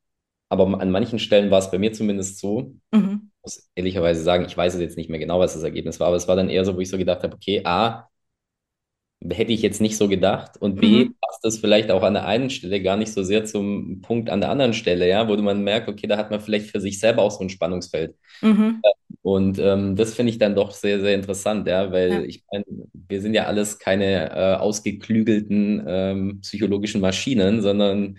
Aber 0.50 0.80
an 0.80 0.92
manchen 0.92 1.18
Stellen 1.18 1.50
war 1.50 1.60
es 1.60 1.72
bei 1.72 1.80
mir 1.80 1.92
zumindest 1.92 2.40
so, 2.40 2.74
mhm. 2.92 3.32
muss 3.42 3.68
ehrlicherweise 3.74 4.22
sagen, 4.22 4.46
ich 4.46 4.56
weiß 4.56 4.76
es 4.76 4.82
jetzt 4.82 4.98
nicht 4.98 5.10
mehr 5.10 5.20
genau, 5.20 5.40
was 5.40 5.54
das 5.54 5.64
Ergebnis 5.64 6.00
war, 6.00 6.08
aber 6.08 6.18
es 6.18 6.28
war 6.28 6.36
dann 6.36 6.50
eher 6.50 6.66
so, 6.66 6.76
wo 6.76 6.80
ich 6.82 6.90
so 6.90 7.00
gedacht 7.00 7.24
habe, 7.24 7.36
okay, 7.36 7.62
A, 7.66 8.10
hätte 9.32 9.54
ich 9.54 9.62
jetzt 9.62 9.82
nicht 9.82 9.98
so 9.98 10.08
gedacht. 10.08 10.58
Und 10.58 10.76
B, 10.80 11.06
mhm. 11.06 11.16
Das 11.46 11.60
vielleicht 11.60 11.92
auch 11.92 12.04
an 12.04 12.16
der 12.16 12.26
einen 12.26 12.50
Stelle 12.50 12.82
gar 12.82 12.98
nicht 12.98 13.14
so 13.14 13.24
sehr 13.24 13.46
zum 13.46 14.02
Punkt 14.02 14.30
an 14.30 14.42
der 14.42 14.50
anderen 14.50 14.74
Stelle, 14.74 15.08
ja, 15.08 15.28
wo 15.28 15.36
man 15.38 15.64
merkt, 15.64 15.88
okay, 15.88 16.08
da 16.08 16.18
hat 16.18 16.32
man 16.32 16.42
vielleicht 16.42 16.72
für 16.72 16.82
sich 16.82 17.00
selber 17.00 17.22
auch 17.22 17.32
so 17.32 17.44
ein 17.44 17.50
Spannungsfeld. 17.50 18.16
Mhm. 18.42 18.82
Und 19.22 19.60
ähm, 19.60 19.96
das 19.96 20.14
finde 20.14 20.32
ich 20.32 20.40
dann 20.40 20.56
doch 20.56 20.72
sehr, 20.72 21.00
sehr 21.00 21.16
interessant, 21.16 21.68
ja, 21.68 21.92
weil 21.92 22.12
ja. 22.12 22.22
ich 22.22 22.44
meine, 22.52 22.66
wir 23.08 23.22
sind 23.22 23.34
ja 23.34 23.46
alles 23.46 23.80
keine 23.80 24.32
äh, 24.32 24.56
ausgeklügelten 24.56 25.84
ähm, 25.88 26.40
psychologischen 26.42 27.02
Maschinen, 27.02 27.62
sondern 27.62 28.18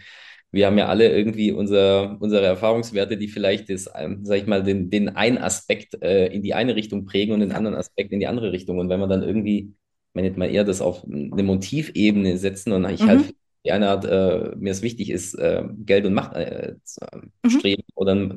wir 0.53 0.67
haben 0.67 0.79
ja 0.79 0.87
alle 0.87 1.11
irgendwie 1.11 1.53
unser, 1.53 2.17
unsere 2.21 2.47
Erfahrungswerte, 2.47 3.17
die 3.17 3.29
vielleicht 3.29 3.69
das, 3.69 3.91
ähm, 3.97 4.25
sag 4.25 4.39
ich 4.39 4.47
mal, 4.47 4.63
den, 4.63 4.91
den 4.91 5.11
einen 5.11 5.39
Aspekt 5.39 6.03
äh, 6.03 6.27
in 6.29 6.43
die 6.43 6.55
eine 6.55 6.77
Richtung 6.77 7.05
prägen 7.05 7.35
und 7.35 7.41
den 7.41 7.53
anderen 7.53 7.77
Aspekt 7.77 8.13
in 8.13 8.21
die 8.21 8.27
andere 8.27 8.53
Richtung. 8.53 8.79
Und 8.79 8.89
wenn 8.89 9.01
man 9.01 9.11
dann 9.11 9.23
irgendwie 9.23 9.75
meine 10.17 10.29
jetzt 10.29 10.39
mal 10.39 10.51
eher 10.51 10.65
das 10.65 10.81
auf 10.81 11.05
eine 11.05 11.43
Motivebene 11.43 12.39
setzen 12.39 12.73
und 12.73 12.89
ich 12.91 13.03
halt 13.03 13.21
mhm. 13.21 13.25
halt 13.25 13.35
die 13.67 13.73
eine 13.73 13.89
Art, 13.91 14.05
äh, 14.05 14.57
mir 14.57 14.71
es 14.71 14.83
wichtig 14.83 15.11
ist, 15.11 15.35
äh, 15.35 15.65
Geld 15.85 16.07
und 16.07 16.15
Macht 16.15 16.35
äh, 16.35 16.77
zu 16.85 17.01
mhm. 17.45 17.51
streben 17.51 17.83
oder 17.95 18.37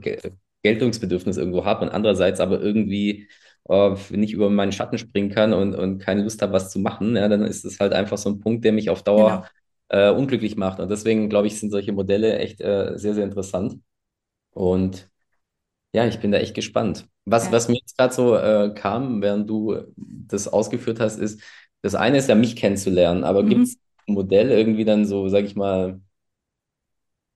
Geltungsbedürfnis 0.63 1.37
irgendwo 1.37 1.63
habe 1.65 1.85
und 1.85 1.91
andererseits 1.91 2.41
aber 2.41 2.59
irgendwie, 2.59 3.29
äh, 3.69 3.93
ich 4.11 4.33
über 4.33 4.49
meinen 4.49 4.71
Schatten 4.73 4.97
springen 4.97 5.29
kann 5.29 5.53
und, 5.53 5.73
und 5.73 5.99
keine 5.99 6.23
Lust 6.23 6.41
habe, 6.41 6.53
was 6.53 6.69
zu 6.69 6.79
machen, 6.79 7.15
ja, 7.15 7.27
dann 7.29 7.43
ist 7.43 7.63
es 7.63 7.79
halt 7.79 7.93
einfach 7.93 8.17
so 8.17 8.29
ein 8.29 8.39
Punkt, 8.39 8.65
der 8.65 8.73
mich 8.73 8.89
auf 8.89 9.03
Dauer 9.03 9.47
genau. 9.89 10.09
äh, 10.09 10.11
unglücklich 10.13 10.57
macht. 10.57 10.79
Und 10.79 10.91
deswegen, 10.91 11.29
glaube 11.29 11.47
ich, 11.47 11.59
sind 11.59 11.69
solche 11.69 11.93
Modelle 11.93 12.37
echt 12.39 12.59
äh, 12.59 12.97
sehr, 12.97 13.13
sehr 13.13 13.23
interessant. 13.23 13.77
Und 14.51 15.09
ja, 15.93 16.05
ich 16.07 16.19
bin 16.19 16.31
da 16.31 16.39
echt 16.39 16.55
gespannt. 16.55 17.07
Was, 17.25 17.45
ja. 17.45 17.51
was 17.51 17.67
mir 17.67 17.77
jetzt 17.77 17.97
gerade 17.97 18.13
so 18.13 18.35
äh, 18.35 18.73
kam, 18.75 19.21
während 19.21 19.49
du 19.49 19.77
das 19.95 20.47
ausgeführt 20.47 20.99
hast, 20.99 21.19
ist, 21.19 21.41
das 21.81 21.95
eine 21.95 22.17
ist 22.17 22.29
ja, 22.29 22.35
mich 22.35 22.55
kennenzulernen, 22.55 23.23
aber 23.23 23.43
mhm. 23.43 23.49
gibt 23.49 23.61
es 23.61 23.77
ein 24.07 24.13
Modell 24.13 24.51
irgendwie 24.51 24.85
dann 24.85 25.05
so, 25.05 25.27
sag 25.29 25.45
ich 25.45 25.55
mal, 25.55 26.01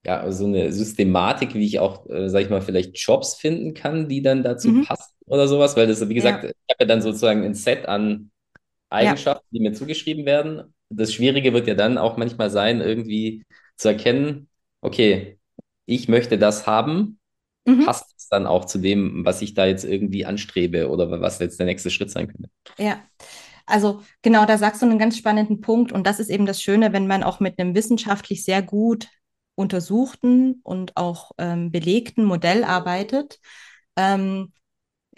ja, 0.06 0.30
so 0.32 0.46
eine 0.46 0.72
Systematik, 0.74 1.54
wie 1.54 1.66
ich 1.66 1.80
auch, 1.80 2.10
äh, 2.10 2.30
sag 2.30 2.42
ich 2.42 2.50
mal, 2.50 2.62
vielleicht 2.62 2.98
Jobs 2.98 3.36
finden 3.36 3.74
kann, 3.74 4.10
die 4.10 4.22
dann 4.22 4.44
dazu 4.44 4.70
mhm. 4.70 4.86
passen 4.86 5.14
oder 5.26 5.48
sowas? 5.48 5.78
Weil 5.78 5.88
das, 5.88 6.08
wie 6.08 6.14
gesagt, 6.14 6.44
ja. 6.44 6.50
ich 6.50 6.74
habe 6.74 6.84
ja 6.84 6.86
dann 6.86 7.02
sozusagen 7.02 7.44
ein 7.44 7.56
Set 7.56 7.86
an 7.86 8.32
Eigenschaften, 8.90 9.46
ja. 9.52 9.60
die 9.60 9.70
mir 9.70 9.74
zugeschrieben 9.74 10.26
werden. 10.26 10.74
Das 10.90 11.14
Schwierige 11.14 11.54
wird 11.54 11.68
ja 11.68 11.74
dann 11.74 11.98
auch 11.98 12.18
manchmal 12.18 12.50
sein, 12.50 12.82
irgendwie 12.82 13.46
zu 13.78 13.88
erkennen, 13.88 14.50
okay, 14.82 15.40
ich 15.86 16.08
möchte 16.08 16.38
das 16.38 16.68
haben, 16.68 17.18
mhm. 17.66 17.86
passt 17.86 18.14
es 18.18 18.28
dann 18.28 18.46
auch 18.46 18.66
zu 18.66 18.78
dem, 18.78 19.26
was 19.26 19.42
ich 19.42 19.54
da 19.54 19.66
jetzt 19.66 19.86
irgendwie 19.86 20.26
anstrebe 20.26 20.90
oder 20.90 21.22
was 21.22 21.40
jetzt 21.40 21.60
der 21.60 21.66
nächste 21.66 21.90
Schritt 21.90 22.12
sein 22.12 22.28
könnte? 22.28 22.50
Ja. 22.78 23.02
Also 23.66 24.02
genau, 24.22 24.46
da 24.46 24.58
sagst 24.58 24.82
du 24.82 24.86
einen 24.86 25.00
ganz 25.00 25.18
spannenden 25.18 25.62
Punkt 25.62 25.92
und 25.92 26.06
das 26.06 26.20
ist 26.20 26.30
eben 26.30 26.46
das 26.46 26.62
Schöne, 26.62 26.94
wenn 26.94 27.08
man 27.08 27.24
auch 27.24 27.40
mit 27.40 27.60
einem 27.60 27.76
wissenschaftlich 27.76 28.44
sehr 28.44 28.62
gut 28.62 29.10
untersuchten 29.56 30.60
und 30.64 30.98
auch 30.98 31.32
ähm, 31.38 31.72
belegten 31.72 32.26
Modell 32.26 32.64
arbeitet. 32.64 33.40
Ähm, 33.96 34.52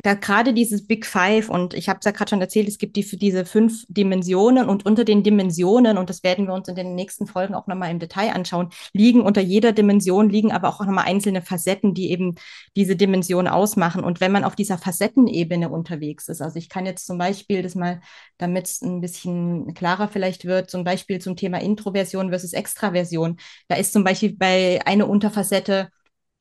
da 0.05 0.13
gerade 0.13 0.53
dieses 0.53 0.85
Big 0.85 1.03
Five 1.03 1.49
und 1.49 1.73
ich 1.73 1.89
habe 1.89 1.97
es 1.97 2.05
ja 2.05 2.11
gerade 2.11 2.29
schon 2.29 2.41
erzählt, 2.41 2.67
es 2.67 2.77
gibt 2.77 2.95
die, 2.95 3.03
diese 3.17 3.43
fünf 3.43 3.85
Dimensionen 3.87 4.69
und 4.69 4.85
unter 4.85 5.03
den 5.03 5.23
Dimensionen, 5.23 5.97
und 5.97 6.11
das 6.11 6.21
werden 6.21 6.45
wir 6.45 6.53
uns 6.53 6.67
in 6.67 6.75
den 6.75 6.93
nächsten 6.93 7.25
Folgen 7.25 7.55
auch 7.55 7.65
nochmal 7.65 7.89
im 7.89 7.97
Detail 7.97 8.35
anschauen, 8.35 8.69
liegen 8.93 9.21
unter 9.21 9.41
jeder 9.41 9.71
Dimension, 9.71 10.29
liegen 10.29 10.51
aber 10.51 10.69
auch 10.69 10.79
nochmal 10.79 11.05
einzelne 11.05 11.41
Facetten, 11.41 11.95
die 11.95 12.11
eben 12.11 12.35
diese 12.75 12.95
Dimension 12.95 13.47
ausmachen. 13.47 14.03
Und 14.03 14.21
wenn 14.21 14.31
man 14.31 14.43
auf 14.43 14.55
dieser 14.55 14.77
Facettenebene 14.77 15.69
unterwegs 15.69 16.27
ist, 16.29 16.39
also 16.39 16.59
ich 16.59 16.69
kann 16.69 16.85
jetzt 16.85 17.07
zum 17.07 17.17
Beispiel 17.17 17.63
das 17.63 17.73
mal, 17.73 17.99
damit 18.37 18.67
es 18.67 18.83
ein 18.83 19.01
bisschen 19.01 19.73
klarer 19.73 20.07
vielleicht 20.07 20.45
wird, 20.45 20.69
zum 20.69 20.83
Beispiel 20.83 21.19
zum 21.19 21.35
Thema 21.35 21.59
Introversion 21.61 22.29
versus 22.29 22.53
Extraversion, 22.53 23.37
da 23.69 23.75
ist 23.75 23.91
zum 23.91 24.03
Beispiel 24.03 24.35
bei 24.37 24.81
einer 24.85 25.09
Unterfacette 25.09 25.89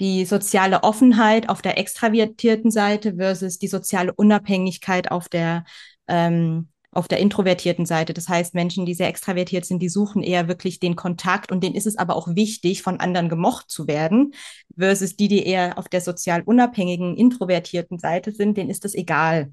die 0.00 0.24
soziale 0.24 0.82
Offenheit 0.82 1.48
auf 1.48 1.62
der 1.62 1.78
extravertierten 1.78 2.70
Seite 2.70 3.14
versus 3.16 3.58
die 3.58 3.68
soziale 3.68 4.12
Unabhängigkeit 4.12 5.10
auf 5.10 5.28
der 5.28 5.64
ähm, 6.08 6.68
auf 6.94 7.08
der 7.08 7.18
introvertierten 7.18 7.86
Seite. 7.86 8.14
Das 8.14 8.28
heißt, 8.28 8.54
Menschen, 8.54 8.86
die 8.86 8.94
sehr 8.94 9.08
extravertiert 9.08 9.64
sind, 9.64 9.80
die 9.80 9.88
suchen 9.88 10.22
eher 10.22 10.46
wirklich 10.48 10.78
den 10.78 10.94
Kontakt 10.94 11.50
und 11.50 11.62
denen 11.62 11.74
ist 11.74 11.86
es 11.86 11.98
aber 11.98 12.14
auch 12.14 12.28
wichtig, 12.36 12.82
von 12.82 13.00
anderen 13.00 13.28
gemocht 13.28 13.68
zu 13.68 13.88
werden, 13.88 14.32
versus 14.78 15.16
die, 15.16 15.28
die 15.28 15.44
eher 15.44 15.76
auf 15.76 15.88
der 15.88 16.00
sozial 16.00 16.42
unabhängigen, 16.42 17.16
introvertierten 17.16 17.98
Seite 17.98 18.32
sind, 18.32 18.56
denen 18.56 18.70
ist 18.70 18.84
das 18.84 18.94
egal. 18.94 19.52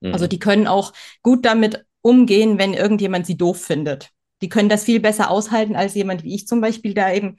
Mhm. 0.00 0.12
Also 0.12 0.26
die 0.26 0.38
können 0.38 0.66
auch 0.66 0.92
gut 1.22 1.46
damit 1.46 1.84
umgehen, 2.02 2.58
wenn 2.58 2.74
irgendjemand 2.74 3.26
sie 3.26 3.36
doof 3.36 3.62
findet. 3.62 4.10
Die 4.42 4.48
können 4.48 4.68
das 4.68 4.84
viel 4.84 5.00
besser 5.00 5.30
aushalten 5.30 5.76
als 5.76 5.94
jemand 5.94 6.24
wie 6.24 6.34
ich 6.34 6.46
zum 6.46 6.60
Beispiel, 6.60 6.94
da 6.94 7.12
eben 7.12 7.36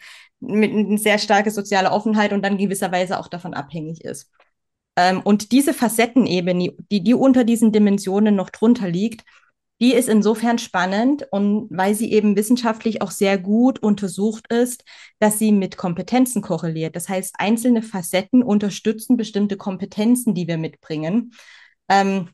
mit 0.48 0.72
einer 0.72 0.98
sehr 0.98 1.18
starke 1.18 1.52
soziale 1.52 1.92
Offenheit 1.92 2.34
und 2.34 2.44
dann 2.44 2.58
gewisserweise 2.58 3.20
auch 3.20 3.28
davon 3.28 3.54
abhängig 3.54 4.04
ist. 4.04 4.32
Ähm, 4.96 5.22
und 5.22 5.52
diese 5.52 5.74
Facettenebene, 5.74 6.74
die, 6.92 7.04
die 7.04 7.14
unter 7.14 7.44
diesen 7.44 7.72
Dimensionen 7.72 8.36
noch 8.36 8.50
drunter 8.50 8.88
liegt, 8.88 9.24
die 9.82 9.94
ist 9.94 10.08
insofern 10.08 10.60
spannend 10.60 11.28
und 11.32 11.68
weil 11.70 11.96
sie 11.96 12.12
eben 12.14 12.36
wissenschaftlich 12.38 13.02
auch 13.02 13.12
sehr 13.12 13.38
gut 13.38 13.80
untersucht 13.80 14.52
ist, 14.52 14.86
dass 15.20 15.40
sie 15.40 15.52
mit 15.52 15.78
Kompetenzen 15.78 16.42
korreliert. 16.42 16.96
Das 16.96 17.10
heißt, 17.10 17.36
einzelne 17.38 17.82
Facetten 17.82 18.44
unterstützen 18.44 19.18
bestimmte 19.18 19.58
Kompetenzen, 19.58 20.36
die 20.36 20.48
wir 20.48 20.58
mitbringen. 20.58 21.34
Ähm, 21.90 22.30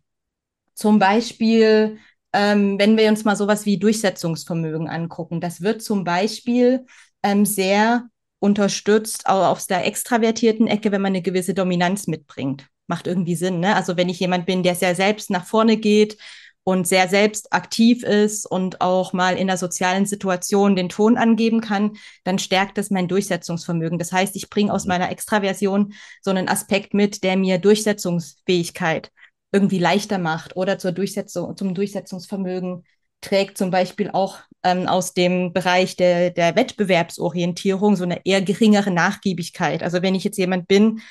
zum 0.75 0.99
Beispiel, 0.99 1.97
ähm, 2.33 2.77
wenn 2.77 2.97
wir 2.97 3.09
uns 3.09 3.25
mal 3.25 3.35
sowas 3.35 3.65
wie 3.65 3.79
Durchsetzungsvermögen 3.79 4.87
angucken, 4.87 5.41
das 5.41 5.61
wird 5.61 5.81
zum 5.81 6.03
Beispiel 6.03 6.85
ähm, 7.23 7.45
sehr 7.45 8.09
unterstützt, 8.39 9.27
auch 9.27 9.47
aus 9.47 9.67
der 9.67 9.85
extravertierten 9.85 10.67
Ecke, 10.67 10.91
wenn 10.91 11.01
man 11.01 11.11
eine 11.11 11.21
gewisse 11.21 11.53
Dominanz 11.53 12.07
mitbringt. 12.07 12.67
Macht 12.87 13.07
irgendwie 13.07 13.35
Sinn, 13.35 13.59
ne? 13.59 13.75
Also 13.75 13.97
wenn 13.97 14.09
ich 14.09 14.19
jemand 14.19 14.45
bin, 14.45 14.63
der 14.63 14.75
sehr 14.75 14.95
selbst 14.95 15.29
nach 15.29 15.45
vorne 15.45 15.77
geht 15.77 16.17
und 16.63 16.87
sehr 16.87 17.07
selbst 17.07 17.51
aktiv 17.53 18.03
ist 18.03 18.45
und 18.45 18.81
auch 18.81 19.13
mal 19.13 19.37
in 19.37 19.47
der 19.47 19.57
sozialen 19.57 20.05
Situation 20.05 20.75
den 20.75 20.89
Ton 20.89 21.17
angeben 21.17 21.61
kann, 21.61 21.97
dann 22.23 22.39
stärkt 22.39 22.77
das 22.77 22.89
mein 22.89 23.07
Durchsetzungsvermögen. 23.07 23.99
Das 23.99 24.11
heißt, 24.11 24.35
ich 24.35 24.49
bringe 24.49 24.73
aus 24.73 24.85
mhm. 24.85 24.89
meiner 24.89 25.11
Extraversion 25.11 25.93
so 26.21 26.31
einen 26.31 26.47
Aspekt 26.47 26.93
mit, 26.93 27.23
der 27.23 27.37
mir 27.37 27.57
Durchsetzungsfähigkeit 27.57 29.11
irgendwie 29.51 29.79
leichter 29.79 30.19
macht 30.19 30.55
oder 30.55 30.77
zur 30.77 30.91
Durchsetzung, 30.91 31.57
zum 31.57 31.73
Durchsetzungsvermögen 31.73 32.83
trägt 33.21 33.57
zum 33.57 33.71
Beispiel 33.71 34.09
auch 34.11 34.39
ähm, 34.63 34.87
aus 34.87 35.13
dem 35.13 35.53
Bereich 35.53 35.95
der, 35.95 36.31
der 36.31 36.55
Wettbewerbsorientierung 36.55 37.95
so 37.95 38.03
eine 38.03 38.25
eher 38.25 38.41
geringere 38.41 38.91
Nachgiebigkeit. 38.91 39.83
Also 39.83 40.01
wenn 40.01 40.15
ich 40.15 40.23
jetzt 40.23 40.37
jemand 40.37 40.67
bin, 40.67 41.01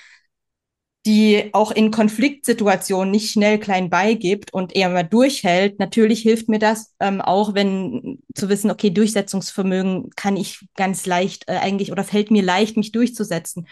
die 1.07 1.49
auch 1.55 1.71
in 1.71 1.91
Konfliktsituationen 1.91 3.11
nicht 3.11 3.31
schnell 3.31 3.59
klein 3.59 3.89
beigibt 3.89 4.53
und 4.53 4.77
eher 4.77 4.91
mal 4.91 5.05
durchhält. 5.05 5.79
Natürlich 5.79 6.21
hilft 6.21 6.49
mir 6.49 6.59
das 6.59 6.95
ähm, 7.01 7.23
auch, 7.23 7.55
wenn 7.55 8.19
zu 8.35 8.49
wissen, 8.51 8.71
okay, 8.71 8.91
Durchsetzungsvermögen 8.91 10.11
kann 10.17 10.37
ich 10.37 10.67
ganz 10.77 11.07
leicht 11.07 11.49
äh, 11.49 11.57
eigentlich 11.57 11.93
oder 11.93 12.05
fällt 12.05 12.31
mir 12.31 12.43
leicht, 12.43 12.77
mich 12.77 12.93
durchzusetzen. 12.93 13.69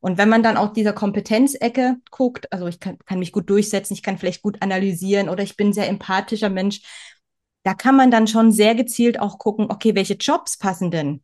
Und 0.00 0.18
wenn 0.18 0.28
man 0.28 0.42
dann 0.42 0.58
auch 0.58 0.74
dieser 0.74 0.92
Kompetenzecke 0.92 1.96
guckt, 2.10 2.52
also 2.52 2.66
ich 2.66 2.78
kann, 2.80 2.98
kann 3.06 3.18
mich 3.18 3.32
gut 3.32 3.48
durchsetzen, 3.48 3.94
ich 3.94 4.02
kann 4.02 4.18
vielleicht 4.18 4.42
gut 4.42 4.60
analysieren 4.60 5.30
oder 5.30 5.42
ich 5.42 5.56
bin 5.56 5.68
ein 5.68 5.72
sehr 5.72 5.88
empathischer 5.88 6.50
Mensch, 6.50 6.82
da 7.64 7.74
kann 7.74 7.96
man 7.96 8.10
dann 8.10 8.26
schon 8.26 8.52
sehr 8.52 8.74
gezielt 8.74 9.18
auch 9.18 9.38
gucken, 9.38 9.66
okay, 9.70 9.94
welche 9.94 10.14
Jobs 10.14 10.58
passen 10.58 10.90
denn? 10.90 11.22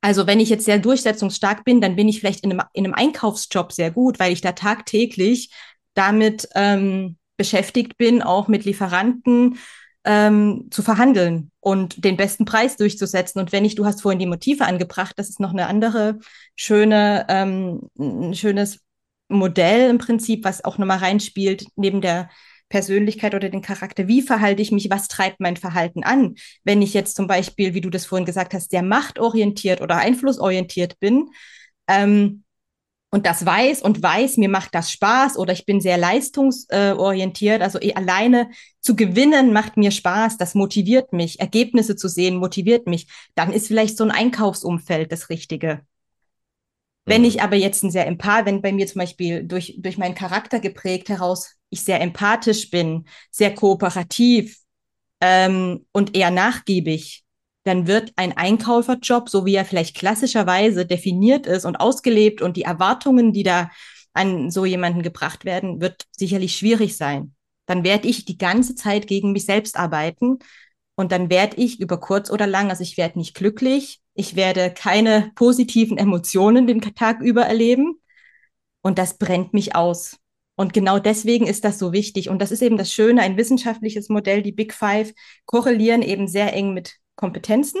Also 0.00 0.26
wenn 0.26 0.40
ich 0.40 0.48
jetzt 0.48 0.64
sehr 0.64 0.78
durchsetzungsstark 0.78 1.64
bin, 1.64 1.80
dann 1.80 1.96
bin 1.96 2.08
ich 2.08 2.20
vielleicht 2.20 2.44
in 2.44 2.52
einem, 2.52 2.62
in 2.72 2.84
einem 2.84 2.94
Einkaufsjob 2.94 3.72
sehr 3.72 3.90
gut, 3.90 4.18
weil 4.18 4.32
ich 4.32 4.40
da 4.40 4.52
tagtäglich 4.52 5.50
damit 5.94 6.48
ähm, 6.54 7.16
beschäftigt 7.36 7.96
bin, 7.96 8.22
auch 8.22 8.48
mit 8.48 8.64
Lieferanten 8.64 9.58
ähm, 10.04 10.68
zu 10.70 10.82
verhandeln 10.82 11.50
und 11.60 12.04
den 12.04 12.16
besten 12.16 12.44
Preis 12.44 12.76
durchzusetzen. 12.76 13.40
Und 13.40 13.52
wenn 13.52 13.64
ich, 13.64 13.74
du 13.74 13.84
hast 13.84 14.02
vorhin 14.02 14.18
die 14.18 14.26
Motive 14.26 14.64
angebracht, 14.64 15.14
das 15.16 15.28
ist 15.28 15.40
noch 15.40 15.52
eine 15.52 15.66
andere 15.66 16.18
schöne, 16.54 17.26
ähm, 17.28 17.88
ein 17.98 18.34
schönes 18.34 18.80
Modell 19.28 19.90
im 19.90 19.98
Prinzip, 19.98 20.44
was 20.44 20.64
auch 20.64 20.78
nochmal 20.78 20.98
reinspielt, 20.98 21.66
neben 21.76 22.00
der 22.00 22.30
Persönlichkeit 22.68 23.34
oder 23.34 23.48
den 23.48 23.62
Charakter. 23.62 24.08
Wie 24.08 24.22
verhalte 24.22 24.62
ich 24.62 24.72
mich? 24.72 24.90
Was 24.90 25.08
treibt 25.08 25.40
mein 25.40 25.56
Verhalten 25.56 26.04
an? 26.04 26.34
Wenn 26.64 26.82
ich 26.82 26.94
jetzt 26.94 27.16
zum 27.16 27.26
Beispiel, 27.26 27.74
wie 27.74 27.80
du 27.80 27.90
das 27.90 28.06
vorhin 28.06 28.26
gesagt 28.26 28.54
hast, 28.54 28.70
sehr 28.70 28.82
machtorientiert 28.82 29.80
oder 29.80 29.96
einflussorientiert 29.96 30.98
bin, 31.00 31.30
ähm, 31.88 32.44
und 33.10 33.24
das 33.24 33.44
weiß 33.46 33.80
und 33.82 34.02
weiß, 34.02 34.36
mir 34.36 34.50
macht 34.50 34.74
das 34.74 34.90
Spaß 34.90 35.38
oder 35.38 35.52
ich 35.54 35.64
bin 35.64 35.80
sehr 35.80 35.96
leistungsorientiert, 35.96 37.62
also 37.62 37.80
eh 37.80 37.94
alleine 37.94 38.50
zu 38.80 38.96
gewinnen 38.96 39.52
macht 39.52 39.78
mir 39.78 39.90
Spaß, 39.90 40.36
das 40.36 40.54
motiviert 40.54 41.12
mich, 41.14 41.40
Ergebnisse 41.40 41.96
zu 41.96 42.08
sehen 42.08 42.36
motiviert 42.36 42.86
mich, 42.86 43.08
dann 43.34 43.52
ist 43.52 43.68
vielleicht 43.68 43.96
so 43.96 44.04
ein 44.04 44.10
Einkaufsumfeld 44.10 45.10
das 45.10 45.30
Richtige. 45.30 45.80
Wenn 47.08 47.22
mhm. 47.22 47.28
ich 47.28 47.42
aber 47.42 47.56
jetzt 47.56 47.82
ein 47.82 47.90
sehr 47.90 48.06
empath, 48.06 48.46
wenn 48.46 48.62
bei 48.62 48.72
mir 48.72 48.86
zum 48.86 49.00
Beispiel 49.00 49.44
durch, 49.44 49.76
durch 49.78 49.98
meinen 49.98 50.14
Charakter 50.14 50.60
geprägt 50.60 51.08
heraus 51.08 51.54
ich 51.70 51.82
sehr 51.84 52.00
empathisch 52.00 52.70
bin, 52.70 53.06
sehr 53.30 53.54
kooperativ 53.54 54.58
ähm, 55.20 55.86
und 55.92 56.16
eher 56.16 56.30
nachgiebig, 56.30 57.24
dann 57.64 57.86
wird 57.86 58.12
ein 58.16 58.36
Einkäuferjob, 58.36 59.28
so 59.28 59.44
wie 59.44 59.54
er 59.54 59.64
vielleicht 59.64 59.96
klassischerweise 59.96 60.86
definiert 60.86 61.46
ist 61.46 61.66
und 61.66 61.76
ausgelebt 61.76 62.40
und 62.40 62.56
die 62.56 62.62
Erwartungen, 62.62 63.32
die 63.32 63.42
da 63.42 63.70
an 64.14 64.50
so 64.50 64.64
jemanden 64.64 65.02
gebracht 65.02 65.44
werden, 65.44 65.80
wird 65.80 66.06
sicherlich 66.10 66.56
schwierig 66.56 66.96
sein. 66.96 67.34
Dann 67.66 67.84
werde 67.84 68.08
ich 68.08 68.24
die 68.24 68.38
ganze 68.38 68.74
Zeit 68.74 69.06
gegen 69.06 69.32
mich 69.32 69.44
selbst 69.44 69.76
arbeiten 69.76 70.38
und 70.94 71.12
dann 71.12 71.28
werde 71.28 71.56
ich 71.56 71.80
über 71.80 72.00
kurz 72.00 72.30
oder 72.30 72.46
lang, 72.46 72.70
also 72.70 72.82
ich 72.82 72.96
werde 72.96 73.18
nicht 73.18 73.34
glücklich, 73.34 74.00
ich 74.18 74.34
werde 74.34 74.74
keine 74.74 75.30
positiven 75.36 75.96
Emotionen 75.96 76.66
den 76.66 76.80
Tag 76.80 77.20
über 77.20 77.42
erleben 77.42 78.00
und 78.82 78.98
das 78.98 79.16
brennt 79.16 79.54
mich 79.54 79.76
aus. 79.76 80.18
Und 80.56 80.72
genau 80.72 80.98
deswegen 80.98 81.46
ist 81.46 81.64
das 81.64 81.78
so 81.78 81.92
wichtig. 81.92 82.28
Und 82.28 82.42
das 82.42 82.50
ist 82.50 82.60
eben 82.60 82.76
das 82.76 82.92
Schöne, 82.92 83.22
ein 83.22 83.36
wissenschaftliches 83.36 84.08
Modell, 84.08 84.42
die 84.42 84.50
Big 84.50 84.74
Five 84.74 85.14
korrelieren 85.46 86.02
eben 86.02 86.26
sehr 86.26 86.52
eng 86.52 86.74
mit 86.74 86.96
Kompetenzen. 87.14 87.80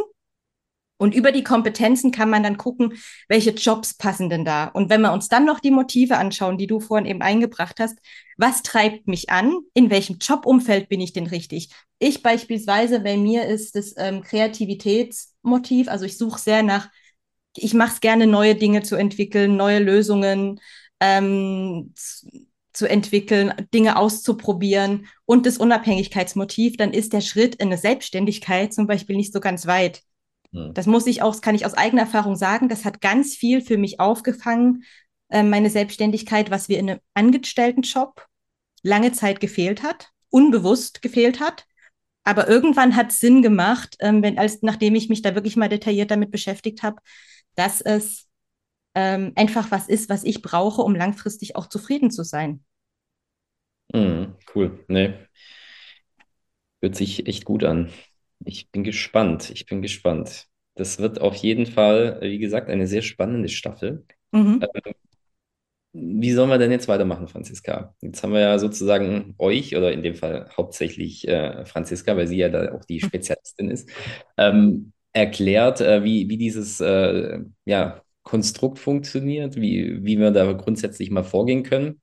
Und 0.98 1.14
über 1.14 1.32
die 1.32 1.44
Kompetenzen 1.44 2.10
kann 2.10 2.28
man 2.28 2.42
dann 2.42 2.58
gucken, 2.58 2.94
welche 3.28 3.50
Jobs 3.50 3.94
passen 3.94 4.28
denn 4.28 4.44
da. 4.44 4.66
Und 4.66 4.90
wenn 4.90 5.00
wir 5.00 5.12
uns 5.12 5.28
dann 5.28 5.44
noch 5.44 5.60
die 5.60 5.70
Motive 5.70 6.18
anschauen, 6.18 6.58
die 6.58 6.66
du 6.66 6.80
vorhin 6.80 7.06
eben 7.06 7.22
eingebracht 7.22 7.80
hast, 7.80 7.98
was 8.36 8.62
treibt 8.62 9.06
mich 9.06 9.30
an? 9.30 9.54
In 9.74 9.90
welchem 9.90 10.18
Jobumfeld 10.18 10.88
bin 10.88 11.00
ich 11.00 11.12
denn 11.12 11.26
richtig? 11.26 11.70
Ich 11.98 12.22
beispielsweise, 12.22 13.00
bei 13.00 13.16
mir 13.16 13.46
ist 13.46 13.76
das 13.76 13.94
ähm, 13.96 14.22
Kreativitätsmotiv. 14.22 15.88
Also 15.88 16.04
ich 16.04 16.18
suche 16.18 16.40
sehr 16.40 16.62
nach, 16.62 16.88
ich 17.56 17.74
mache 17.74 17.94
es 17.94 18.00
gerne, 18.00 18.26
neue 18.26 18.54
Dinge 18.54 18.82
zu 18.82 18.96
entwickeln, 18.96 19.56
neue 19.56 19.78
Lösungen 19.78 20.60
ähm, 21.00 21.94
zu 22.72 22.88
entwickeln, 22.88 23.52
Dinge 23.74 23.96
auszuprobieren 23.96 25.06
und 25.24 25.46
das 25.46 25.58
Unabhängigkeitsmotiv, 25.58 26.76
dann 26.76 26.92
ist 26.92 27.12
der 27.12 27.20
Schritt 27.20 27.56
in 27.56 27.68
eine 27.68 27.78
Selbstständigkeit 27.78 28.72
zum 28.72 28.86
Beispiel 28.86 29.16
nicht 29.16 29.32
so 29.32 29.40
ganz 29.40 29.66
weit. 29.66 30.02
Hm. 30.52 30.72
Das 30.74 30.86
muss 30.86 31.06
ich 31.06 31.22
auch, 31.22 31.32
das 31.32 31.42
kann 31.42 31.54
ich 31.54 31.66
aus 31.66 31.74
eigener 31.74 32.02
Erfahrung 32.02 32.36
sagen, 32.36 32.68
das 32.68 32.84
hat 32.84 33.00
ganz 33.00 33.34
viel 33.34 33.60
für 33.60 33.78
mich 33.78 34.00
aufgefangen, 34.00 34.84
äh, 35.28 35.42
meine 35.42 35.70
Selbstständigkeit, 35.70 36.50
was 36.50 36.68
wir 36.68 36.78
in 36.78 36.90
einem 36.90 37.00
Angestelltenjob 37.14 38.26
lange 38.82 39.12
Zeit 39.12 39.40
gefehlt 39.40 39.82
hat, 39.82 40.10
unbewusst 40.30 41.02
gefehlt 41.02 41.40
hat. 41.40 41.66
Aber 42.24 42.48
irgendwann 42.48 42.94
hat 42.96 43.10
es 43.10 43.20
Sinn 43.20 43.42
gemacht, 43.42 43.96
ähm, 44.00 44.22
wenn, 44.22 44.38
als, 44.38 44.62
nachdem 44.62 44.94
ich 44.94 45.08
mich 45.08 45.22
da 45.22 45.34
wirklich 45.34 45.56
mal 45.56 45.68
detailliert 45.68 46.10
damit 46.10 46.30
beschäftigt 46.30 46.82
habe, 46.82 47.00
dass 47.54 47.80
es 47.80 48.28
ähm, 48.94 49.32
einfach 49.34 49.70
was 49.70 49.88
ist, 49.88 50.08
was 50.08 50.24
ich 50.24 50.42
brauche, 50.42 50.82
um 50.82 50.94
langfristig 50.94 51.56
auch 51.56 51.68
zufrieden 51.68 52.10
zu 52.10 52.24
sein. 52.24 52.64
Mhm, 53.92 54.36
cool. 54.54 54.84
Nee. 54.88 55.14
Hört 56.80 56.96
sich 56.96 57.26
echt 57.26 57.44
gut 57.44 57.64
an. 57.64 57.90
Ich 58.44 58.70
bin 58.70 58.84
gespannt. 58.84 59.50
Ich 59.50 59.66
bin 59.66 59.82
gespannt. 59.82 60.46
Das 60.74 60.98
wird 60.98 61.20
auf 61.20 61.34
jeden 61.36 61.66
Fall, 61.66 62.18
wie 62.22 62.38
gesagt, 62.38 62.68
eine 62.68 62.86
sehr 62.86 63.02
spannende 63.02 63.48
Staffel. 63.48 64.04
Mhm. 64.32 64.60
Ähm, 64.62 64.92
wie 65.92 66.32
sollen 66.32 66.50
wir 66.50 66.58
denn 66.58 66.70
jetzt 66.70 66.86
weitermachen, 66.86 67.28
Franziska? 67.28 67.94
Jetzt 68.00 68.22
haben 68.22 68.32
wir 68.32 68.40
ja 68.40 68.58
sozusagen 68.58 69.34
euch, 69.38 69.74
oder 69.76 69.90
in 69.92 70.02
dem 70.02 70.14
Fall 70.14 70.48
hauptsächlich 70.56 71.26
äh, 71.26 71.64
Franziska, 71.64 72.16
weil 72.16 72.26
sie 72.28 72.36
ja 72.36 72.48
da 72.48 72.72
auch 72.74 72.84
die 72.84 73.00
Spezialistin 73.00 73.70
ist, 73.70 73.90
ähm, 74.36 74.92
erklärt, 75.12 75.80
äh, 75.80 76.04
wie, 76.04 76.28
wie 76.28 76.36
dieses 76.36 76.80
äh, 76.80 77.40
ja, 77.64 78.02
Konstrukt 78.22 78.78
funktioniert, 78.78 79.56
wie, 79.56 80.04
wie 80.04 80.18
wir 80.18 80.30
da 80.30 80.52
grundsätzlich 80.52 81.10
mal 81.10 81.24
vorgehen 81.24 81.62
können. 81.62 82.00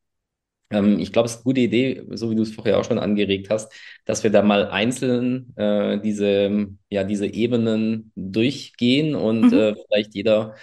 Ähm, 0.71 0.99
ich 0.99 1.12
glaube, 1.12 1.28
es 1.28 1.34
ist 1.34 1.38
eine 1.39 1.43
gute 1.43 1.62
Idee, 1.62 2.04
so 2.12 2.32
wie 2.32 2.36
du 2.36 2.41
es 2.41 2.54
vorher 2.54 2.80
auch 2.80 2.86
schon 2.86 2.99
angeregt 2.99 3.49
hast, 3.49 3.71
dass 4.06 4.23
wir 4.23 4.32
da 4.32 4.41
mal 4.41 4.67
einzeln 4.67 5.56
äh, 5.58 5.99
diese, 5.99 6.67
ja, 6.89 7.04
diese 7.04 7.28
Ebenen 7.28 8.12
durchgehen 8.15 9.15
und 9.15 9.51
mhm. 9.51 9.54
äh, 9.54 9.75
vielleicht 9.75 10.15
jeder 10.15 10.56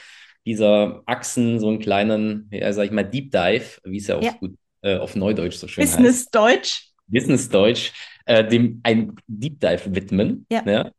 dieser 0.44 1.02
Achsen 1.06 1.60
so 1.60 1.68
einen 1.68 1.78
kleinen, 1.78 2.48
ja, 2.50 2.72
sag 2.72 2.86
ich 2.86 2.90
mal, 2.90 3.04
Deep 3.04 3.30
Dive, 3.30 3.78
wie 3.84 3.98
es 3.98 4.08
ja 4.08 4.16
auf, 4.16 4.24
ja. 4.24 4.32
Gut, 4.32 4.56
äh, 4.82 4.96
auf 4.96 5.14
Neudeutsch 5.14 5.56
so 5.56 5.68
schön 5.68 5.84
Business 5.84 6.24
heißt. 6.24 6.34
Deutsch. 6.34 6.88
Business 7.06 7.48
Deutsch, 7.48 7.92
äh, 8.26 8.46
dem 8.46 8.80
ein 8.82 9.14
Deep 9.26 9.60
Dive 9.60 9.94
widmen. 9.94 10.46
Ja. 10.50 10.62
ja. 10.66 10.90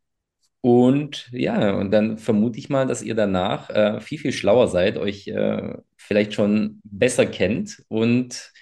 Und 0.61 1.27
ja, 1.33 1.73
und 1.73 1.91
dann 1.91 2.17
vermute 2.17 2.57
ich 2.57 2.69
mal, 2.69 2.87
dass 2.87 3.01
ihr 3.01 3.15
danach 3.15 3.69
äh, 3.69 3.99
viel, 3.99 4.17
viel 4.17 4.31
schlauer 4.31 4.69
seid, 4.69 4.97
euch 4.97 5.27
äh, 5.27 5.73
vielleicht 5.97 6.33
schon 6.33 6.79
besser 6.85 7.25
kennt 7.25 7.83
und 7.89 8.53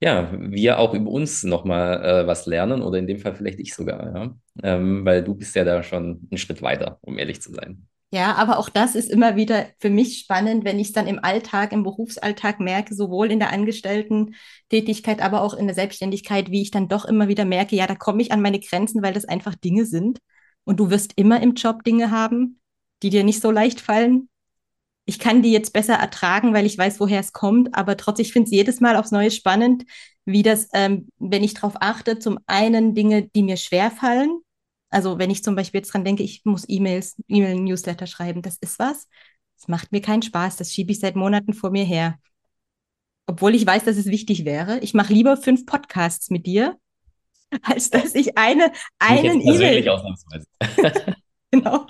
ja, 0.00 0.30
wir 0.32 0.78
auch 0.78 0.94
über 0.94 1.10
uns 1.10 1.42
nochmal 1.42 2.04
äh, 2.04 2.26
was 2.26 2.46
lernen 2.46 2.82
oder 2.82 2.98
in 2.98 3.06
dem 3.06 3.18
Fall 3.18 3.34
vielleicht 3.34 3.58
ich 3.58 3.74
sogar, 3.74 4.14
ja. 4.14 4.34
Ähm, 4.62 5.04
weil 5.04 5.24
du 5.24 5.34
bist 5.34 5.54
ja 5.56 5.64
da 5.64 5.82
schon 5.82 6.28
einen 6.30 6.38
Schritt 6.38 6.62
weiter, 6.62 6.98
um 7.02 7.18
ehrlich 7.18 7.40
zu 7.40 7.52
sein. 7.52 7.88
Ja, 8.10 8.36
aber 8.36 8.58
auch 8.58 8.70
das 8.70 8.94
ist 8.94 9.10
immer 9.10 9.36
wieder 9.36 9.66
für 9.80 9.90
mich 9.90 10.20
spannend, 10.20 10.64
wenn 10.64 10.78
ich 10.78 10.88
es 10.88 10.92
dann 10.94 11.06
im 11.06 11.22
Alltag, 11.22 11.72
im 11.72 11.82
Berufsalltag 11.82 12.58
merke, 12.58 12.94
sowohl 12.94 13.30
in 13.30 13.38
der 13.38 13.52
Angestellten-Tätigkeit, 13.52 15.20
aber 15.20 15.42
auch 15.42 15.52
in 15.52 15.66
der 15.66 15.74
Selbstständigkeit, 15.74 16.50
wie 16.50 16.62
ich 16.62 16.70
dann 16.70 16.88
doch 16.88 17.04
immer 17.04 17.28
wieder 17.28 17.44
merke, 17.44 17.76
ja, 17.76 17.86
da 17.86 17.94
komme 17.94 18.22
ich 18.22 18.32
an 18.32 18.40
meine 18.40 18.60
Grenzen, 18.60 19.02
weil 19.02 19.12
das 19.12 19.26
einfach 19.26 19.54
Dinge 19.56 19.84
sind. 19.84 20.20
Und 20.64 20.80
du 20.80 20.88
wirst 20.88 21.12
immer 21.16 21.42
im 21.42 21.52
Job 21.54 21.84
Dinge 21.84 22.10
haben, 22.10 22.60
die 23.02 23.10
dir 23.10 23.24
nicht 23.24 23.42
so 23.42 23.50
leicht 23.50 23.80
fallen. 23.80 24.30
Ich 25.08 25.18
kann 25.18 25.40
die 25.40 25.52
jetzt 25.52 25.72
besser 25.72 25.94
ertragen, 25.94 26.52
weil 26.52 26.66
ich 26.66 26.76
weiß, 26.76 27.00
woher 27.00 27.20
es 27.20 27.32
kommt, 27.32 27.74
aber 27.74 27.96
trotzdem, 27.96 28.26
ich 28.26 28.34
finde 28.34 28.44
es 28.48 28.52
jedes 28.52 28.80
Mal 28.80 28.94
aufs 28.94 29.10
Neue 29.10 29.30
spannend, 29.30 29.86
wie 30.26 30.42
das, 30.42 30.68
ähm, 30.74 31.08
wenn 31.18 31.42
ich 31.42 31.54
darauf 31.54 31.76
achte, 31.80 32.18
zum 32.18 32.38
einen 32.46 32.94
Dinge, 32.94 33.26
die 33.26 33.42
mir 33.42 33.56
schwer 33.56 33.90
fallen. 33.90 34.40
Also 34.90 35.18
wenn 35.18 35.30
ich 35.30 35.42
zum 35.42 35.56
Beispiel 35.56 35.80
jetzt 35.80 35.94
dran 35.94 36.04
denke, 36.04 36.22
ich 36.22 36.42
muss 36.44 36.66
E-Mails, 36.68 37.16
E-Mail-Newsletter 37.26 38.06
schreiben, 38.06 38.42
das 38.42 38.58
ist 38.60 38.78
was. 38.78 39.08
Das 39.56 39.66
macht 39.66 39.92
mir 39.92 40.02
keinen 40.02 40.20
Spaß, 40.20 40.56
das 40.56 40.74
schiebe 40.74 40.92
ich 40.92 41.00
seit 41.00 41.16
Monaten 41.16 41.54
vor 41.54 41.70
mir 41.70 41.84
her. 41.84 42.18
Obwohl 43.26 43.54
ich 43.54 43.66
weiß, 43.66 43.84
dass 43.84 43.96
es 43.96 44.06
wichtig 44.06 44.44
wäre. 44.44 44.78
Ich 44.80 44.92
mache 44.92 45.14
lieber 45.14 45.38
fünf 45.38 45.64
Podcasts 45.64 46.28
mit 46.28 46.44
dir, 46.44 46.76
als 47.62 47.88
dass 47.88 48.14
ich 48.14 48.36
eine, 48.36 48.72
einen 48.98 49.40
E-Mail. 49.40 49.88
genau. 51.50 51.86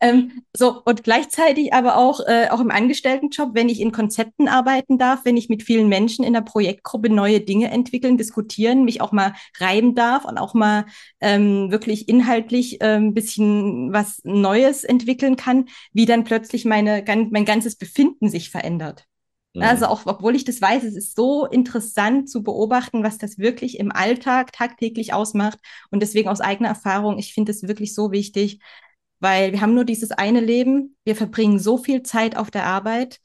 Ähm, 0.00 0.44
so, 0.56 0.82
und 0.84 1.02
gleichzeitig 1.02 1.72
aber 1.72 1.96
auch, 1.96 2.20
äh, 2.26 2.48
auch 2.50 2.60
im 2.60 2.70
Angestelltenjob, 2.70 3.54
wenn 3.54 3.68
ich 3.68 3.80
in 3.80 3.90
Konzepten 3.90 4.46
arbeiten 4.46 4.98
darf, 4.98 5.24
wenn 5.24 5.36
ich 5.36 5.48
mit 5.48 5.64
vielen 5.64 5.88
Menschen 5.88 6.24
in 6.24 6.32
der 6.32 6.42
Projektgruppe 6.42 7.10
neue 7.10 7.40
Dinge 7.40 7.70
entwickeln, 7.70 8.16
diskutieren, 8.16 8.84
mich 8.84 9.00
auch 9.00 9.10
mal 9.10 9.34
reiben 9.58 9.94
darf 9.94 10.24
und 10.24 10.38
auch 10.38 10.54
mal 10.54 10.86
ähm, 11.20 11.72
wirklich 11.72 12.08
inhaltlich 12.08 12.80
ein 12.82 13.04
ähm, 13.04 13.14
bisschen 13.14 13.92
was 13.92 14.20
Neues 14.22 14.84
entwickeln 14.84 15.34
kann, 15.34 15.68
wie 15.92 16.06
dann 16.06 16.24
plötzlich 16.24 16.64
meine, 16.64 17.04
mein 17.30 17.44
ganzes 17.44 17.76
Befinden 17.76 18.28
sich 18.28 18.50
verändert. 18.50 19.06
Mhm. 19.54 19.62
Also 19.62 19.86
auch, 19.86 20.02
obwohl 20.06 20.36
ich 20.36 20.44
das 20.44 20.60
weiß, 20.60 20.84
es 20.84 20.96
ist 20.96 21.16
so 21.16 21.46
interessant 21.46 22.28
zu 22.30 22.42
beobachten, 22.42 23.02
was 23.02 23.18
das 23.18 23.38
wirklich 23.38 23.78
im 23.78 23.90
Alltag 23.90 24.52
tagtäglich 24.52 25.12
ausmacht. 25.12 25.58
Und 25.90 26.00
deswegen 26.00 26.28
aus 26.28 26.40
eigener 26.40 26.68
Erfahrung, 26.68 27.18
ich 27.18 27.34
finde 27.34 27.50
es 27.52 27.66
wirklich 27.66 27.94
so 27.94 28.12
wichtig, 28.12 28.60
weil 29.20 29.52
wir 29.52 29.60
haben 29.60 29.74
nur 29.74 29.84
dieses 29.84 30.10
eine 30.10 30.40
Leben. 30.40 30.96
Wir 31.04 31.14
verbringen 31.14 31.58
so 31.58 31.78
viel 31.78 32.02
Zeit 32.02 32.36
auf 32.36 32.50
der 32.50 32.66
Arbeit. 32.66 33.20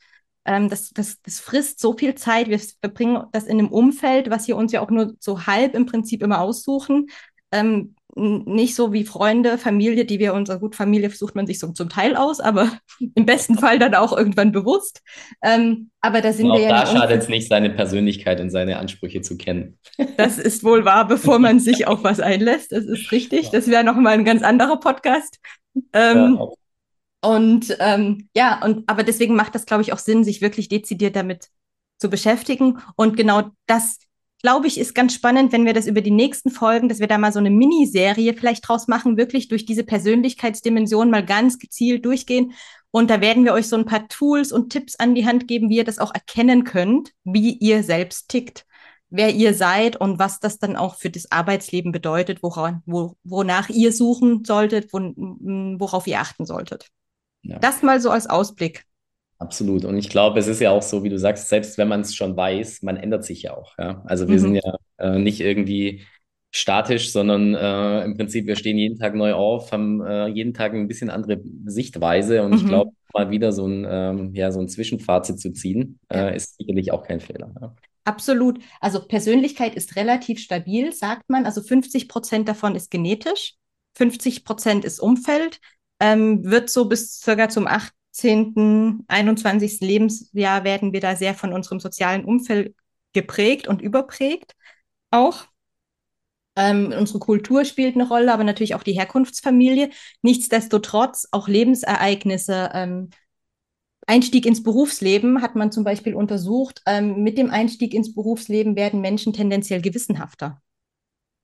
Ähm, 0.45 0.69
das, 0.69 0.91
das, 0.91 1.21
das 1.21 1.39
frisst 1.39 1.79
so 1.79 1.93
viel 1.97 2.15
Zeit. 2.15 2.49
Wir 2.49 2.59
verbringen 2.59 3.23
das 3.31 3.45
in 3.45 3.59
einem 3.59 3.69
Umfeld, 3.69 4.29
was 4.29 4.47
wir 4.47 4.57
uns 4.57 4.71
ja 4.71 4.81
auch 4.81 4.91
nur 4.91 5.15
so 5.19 5.47
halb 5.47 5.73
im 5.73 5.85
Prinzip 5.85 6.21
immer 6.21 6.41
aussuchen. 6.41 7.07
Ähm, 7.51 7.95
nicht 8.15 8.75
so 8.75 8.93
wie 8.93 9.03
Freunde, 9.03 9.57
Familie, 9.57 10.05
die 10.05 10.19
wir 10.19 10.33
unser 10.33 10.57
gut 10.57 10.75
Familie 10.75 11.09
sucht 11.09 11.35
man 11.35 11.45
sich 11.45 11.59
so 11.59 11.71
zum 11.73 11.89
Teil 11.89 12.15
aus, 12.15 12.39
aber 12.39 12.71
im 13.15 13.25
besten 13.25 13.57
Fall 13.57 13.77
dann 13.77 13.93
auch 13.93 14.17
irgendwann 14.17 14.53
bewusst. 14.53 15.01
Ähm, 15.43 15.91
aber 15.99 16.21
da 16.21 16.31
sind 16.31 16.47
wir 16.47 16.61
ja. 16.61 16.69
Da 16.69 16.85
schadet 16.85 17.23
es 17.23 17.29
nicht, 17.29 17.49
seine 17.49 17.69
Persönlichkeit 17.69 18.39
und 18.39 18.51
seine 18.51 18.77
Ansprüche 18.77 19.21
zu 19.21 19.37
kennen. 19.37 19.77
Das 20.17 20.37
ist 20.37 20.63
wohl 20.63 20.85
wahr, 20.85 21.07
bevor 21.07 21.39
man 21.39 21.59
sich 21.59 21.87
auf 21.87 22.03
was 22.05 22.21
einlässt. 22.21 22.71
Das 22.71 22.85
ist 22.85 23.11
richtig. 23.11 23.49
Das 23.49 23.67
wäre 23.67 23.83
nochmal 23.83 24.13
ein 24.13 24.23
ganz 24.23 24.43
anderer 24.43 24.79
Podcast. 24.79 25.39
Ähm, 25.91 26.37
ja, 26.39 26.47
und 27.21 27.75
ähm, 27.79 28.29
ja, 28.35 28.63
und 28.63 28.87
aber 28.87 29.03
deswegen 29.03 29.35
macht 29.35 29.55
das, 29.55 29.65
glaube 29.65 29.81
ich, 29.81 29.91
auch 29.91 29.97
Sinn, 29.97 30.23
sich 30.23 30.41
wirklich 30.41 30.69
dezidiert 30.69 31.17
damit 31.17 31.49
zu 31.97 32.09
beschäftigen. 32.09 32.79
Und 32.95 33.17
genau 33.17 33.49
das 33.65 33.97
glaube 34.45 34.67
ich, 34.67 34.77
ist 34.77 34.93
ganz 34.93 35.15
spannend, 35.15 35.51
wenn 35.53 35.65
wir 35.65 35.73
das 35.73 35.87
über 35.87 36.01
die 36.01 36.11
nächsten 36.11 36.51
Folgen, 36.51 36.87
dass 36.87 36.99
wir 36.99 37.07
da 37.07 37.17
mal 37.17 37.31
so 37.31 37.39
eine 37.39 37.49
Miniserie 37.49 38.31
vielleicht 38.35 38.67
draus 38.67 38.87
machen, 38.87 39.17
wirklich 39.17 39.47
durch 39.47 39.65
diese 39.65 39.83
Persönlichkeitsdimension 39.83 41.09
mal 41.09 41.25
ganz 41.25 41.57
gezielt 41.57 42.05
durchgehen. 42.05 42.53
Und 42.91 43.09
da 43.09 43.21
werden 43.21 43.43
wir 43.43 43.53
euch 43.53 43.67
so 43.67 43.75
ein 43.75 43.85
paar 43.85 44.07
Tools 44.07 44.51
und 44.51 44.69
Tipps 44.69 44.97
an 44.97 45.15
die 45.15 45.25
Hand 45.25 45.47
geben, 45.47 45.71
wie 45.71 45.77
ihr 45.77 45.83
das 45.83 45.97
auch 45.97 46.13
erkennen 46.13 46.63
könnt, 46.63 47.09
wie 47.23 47.53
ihr 47.53 47.81
selbst 47.81 48.29
tickt, 48.29 48.67
wer 49.09 49.33
ihr 49.33 49.55
seid 49.55 49.99
und 49.99 50.19
was 50.19 50.39
das 50.39 50.59
dann 50.59 50.75
auch 50.75 50.93
für 50.93 51.09
das 51.09 51.31
Arbeitsleben 51.31 51.91
bedeutet, 51.91 52.43
woran, 52.43 52.83
wo, 52.85 53.15
wonach 53.23 53.69
ihr 53.69 53.91
suchen 53.91 54.45
solltet, 54.45 54.93
wo, 54.93 54.99
worauf 55.79 56.05
ihr 56.05 56.19
achten 56.19 56.45
solltet. 56.45 56.89
Ja. 57.41 57.57
Das 57.57 57.81
mal 57.81 57.99
so 57.99 58.11
als 58.11 58.27
Ausblick. 58.27 58.85
Absolut. 59.37 59.83
Und 59.85 59.97
ich 59.97 60.09
glaube, 60.09 60.39
es 60.39 60.47
ist 60.47 60.61
ja 60.61 60.71
auch 60.71 60.81
so, 60.81 61.03
wie 61.03 61.09
du 61.09 61.19
sagst, 61.19 61.49
selbst 61.49 61.77
wenn 61.77 61.87
man 61.87 62.01
es 62.01 62.15
schon 62.15 62.37
weiß, 62.37 62.81
man 62.83 62.97
ändert 62.97 63.25
sich 63.25 63.43
ja 63.43 63.55
auch. 63.55 63.77
Ja? 63.77 64.01
Also 64.05 64.27
wir 64.27 64.35
mhm. 64.35 64.39
sind 64.39 64.55
ja 64.55 64.77
äh, 64.97 65.19
nicht 65.19 65.41
irgendwie 65.41 66.05
statisch, 66.51 67.11
sondern 67.11 67.53
äh, 67.53 68.05
im 68.05 68.15
Prinzip, 68.15 68.47
wir 68.47 68.55
stehen 68.55 68.77
jeden 68.77 68.97
Tag 68.97 69.13
neu 69.13 69.33
auf, 69.33 69.73
haben 69.73 70.01
äh, 70.01 70.27
jeden 70.27 70.53
Tag 70.53 70.73
ein 70.73 70.87
bisschen 70.87 71.09
andere 71.09 71.41
Sichtweise. 71.65 72.43
Und 72.43 72.51
mhm. 72.51 72.57
ich 72.57 72.65
glaube, 72.65 72.91
mal 73.13 73.29
wieder 73.29 73.51
so 73.51 73.67
ein, 73.67 73.85
ähm, 73.89 74.33
ja, 74.33 74.51
so 74.51 74.61
ein 74.61 74.69
Zwischenfazit 74.69 75.39
zu 75.39 75.51
ziehen, 75.51 75.99
äh, 76.09 76.35
ist 76.35 76.57
sicherlich 76.57 76.91
auch 76.91 77.03
kein 77.03 77.19
Fehler. 77.19 77.53
Ja? 77.59 77.75
Absolut. 78.05 78.59
Also 78.79 79.05
Persönlichkeit 79.05 79.75
ist 79.75 79.95
relativ 79.95 80.39
stabil, 80.39 80.93
sagt 80.93 81.29
man. 81.29 81.45
Also 81.45 81.61
50 81.61 82.07
Prozent 82.07 82.47
davon 82.47 82.75
ist 82.75 82.91
genetisch, 82.91 83.55
50 83.95 84.45
Prozent 84.45 84.85
ist 84.85 84.99
Umfeld, 84.99 85.59
ähm, 85.99 86.45
wird 86.45 86.69
so 86.69 86.85
bis 86.85 87.19
circa 87.19 87.49
zum 87.49 87.67
8 87.67 87.91
18., 88.15 89.03
21. 89.07 89.81
Lebensjahr 89.81 90.63
werden 90.63 90.93
wir 90.93 91.01
da 91.01 91.15
sehr 91.15 91.35
von 91.35 91.51
unserem 91.51 91.79
sozialen 91.79 92.23
Umfeld 92.23 92.75
geprägt 93.13 93.67
und 93.67 93.81
überprägt 93.81 94.55
auch. 95.11 95.45
Ähm, 96.57 96.93
unsere 96.97 97.19
Kultur 97.19 97.65
spielt 97.65 97.95
eine 97.95 98.07
Rolle, 98.07 98.33
aber 98.33 98.45
natürlich 98.45 98.75
auch 98.75 98.83
die 98.83 98.93
Herkunftsfamilie. 98.93 99.89
Nichtsdestotrotz 100.21 101.27
auch 101.31 101.49
Lebensereignisse. 101.49 102.71
Ähm, 102.73 103.09
Einstieg 104.07 104.45
ins 104.45 104.63
Berufsleben 104.63 105.41
hat 105.41 105.55
man 105.55 105.71
zum 105.71 105.83
Beispiel 105.83 106.15
untersucht. 106.15 106.81
Ähm, 106.85 107.23
mit 107.23 107.37
dem 107.37 107.49
Einstieg 107.49 107.93
ins 107.93 108.13
Berufsleben 108.13 108.75
werden 108.75 109.01
Menschen 109.01 109.33
tendenziell 109.33 109.81
gewissenhafter. 109.81 110.61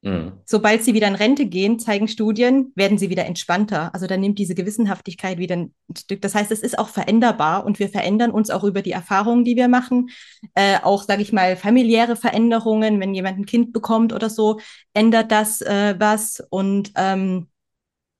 Mhm. 0.04 0.34
Sobald 0.46 0.84
sie 0.84 0.96
wieder 0.96 1.08
in 1.08 1.16
Rente 1.16 1.46
gehen, 1.46 1.78
zeigen 1.78 2.08
Studien, 2.08 2.72
werden 2.76 2.98
sie 2.98 3.12
wieder 3.12 3.26
entspannter. 3.26 3.94
Also 3.94 4.08
dann 4.08 4.20
nimmt 4.20 4.40
diese 4.40 4.56
Gewissenhaftigkeit 4.56 5.38
wieder 5.38 5.56
ein 5.56 5.76
Stück. 5.96 6.22
Das 6.22 6.34
heißt, 6.34 6.52
es 6.52 6.62
ist 6.62 6.80
auch 6.80 6.90
veränderbar 6.90 7.66
und 7.66 7.78
wir 7.78 7.88
verändern 7.88 8.32
uns 8.32 8.50
auch 8.50 8.64
über 8.64 8.82
die 8.82 8.92
Erfahrungen, 8.92 9.44
die 9.44 9.56
wir 9.56 9.68
machen. 9.68 10.10
Äh, 10.56 10.80
auch, 10.82 11.04
sage 11.04 11.22
ich 11.22 11.32
mal, 11.32 11.56
familiäre 11.56 12.16
Veränderungen, 12.16 13.00
wenn 13.00 13.14
jemand 13.14 13.38
ein 13.38 13.46
Kind 13.46 13.74
bekommt 13.74 14.12
oder 14.12 14.30
so, 14.32 14.60
ändert 14.94 15.32
das 15.32 15.62
äh, 15.62 15.96
was 16.00 16.44
und 16.50 16.92
ähm, 16.96 17.48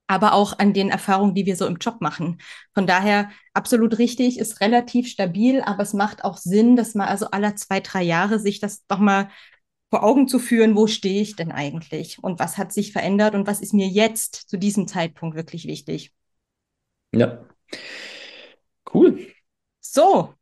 aber 0.06 0.34
auch 0.34 0.58
an 0.58 0.74
den 0.74 0.90
Erfahrungen, 0.90 1.34
die 1.34 1.46
wir 1.46 1.56
so 1.56 1.66
im 1.66 1.76
Job 1.76 2.00
machen. 2.00 2.38
Von 2.74 2.86
daher 2.86 3.30
absolut 3.54 3.98
richtig, 3.98 4.38
ist 4.38 4.60
relativ 4.60 5.08
stabil, 5.08 5.62
aber 5.62 5.82
es 5.82 5.94
macht 5.94 6.22
auch 6.22 6.36
Sinn, 6.36 6.76
dass 6.76 6.94
man 6.94 7.08
also 7.08 7.30
alle 7.30 7.54
zwei, 7.54 7.80
drei 7.80 8.02
Jahre 8.02 8.38
sich 8.38 8.60
das 8.60 8.84
doch 8.88 8.98
mal 8.98 9.30
vor 9.92 10.04
Augen 10.04 10.26
zu 10.26 10.38
führen, 10.38 10.74
wo 10.74 10.86
stehe 10.86 11.20
ich 11.20 11.36
denn 11.36 11.52
eigentlich 11.52 12.16
und 12.24 12.38
was 12.38 12.56
hat 12.56 12.72
sich 12.72 12.92
verändert 12.92 13.34
und 13.34 13.46
was 13.46 13.60
ist 13.60 13.74
mir 13.74 13.86
jetzt 13.86 14.36
zu 14.48 14.56
diesem 14.56 14.88
Zeitpunkt 14.88 15.36
wirklich 15.36 15.66
wichtig. 15.66 16.14
Ja, 17.14 17.46
cool. 18.94 19.26
So, 19.80 20.32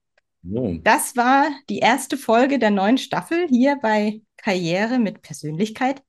das 0.43 1.17
war 1.17 1.49
die 1.69 1.81
erste 1.81 2.17
Folge 2.17 2.61
der 2.61 2.71
neuen 2.71 2.97
Staffel 2.97 3.49
hier 3.49 3.77
bei 3.83 4.23
Karriere 4.37 5.01
mit 5.01 5.21
Persönlichkeit. 5.21 6.01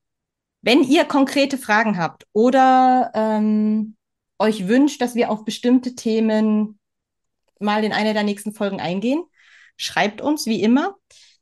Wenn 0.62 0.84
ihr 0.84 1.06
konkrete 1.06 1.58
Fragen 1.58 1.98
habt 1.98 2.28
oder 2.34 3.10
ähm, 3.16 3.96
euch 4.38 4.68
wünscht, 4.68 5.02
dass 5.02 5.16
wir 5.16 5.32
auf 5.32 5.46
bestimmte 5.46 5.96
Themen 5.96 6.78
mal 7.60 7.84
in 7.84 7.92
einer 7.92 8.14
der 8.14 8.22
nächsten 8.22 8.54
Folgen 8.54 8.80
eingehen, 8.80 9.24
schreibt 9.78 10.22
uns 10.22 10.46
wie 10.46 10.62
immer. 10.62 10.96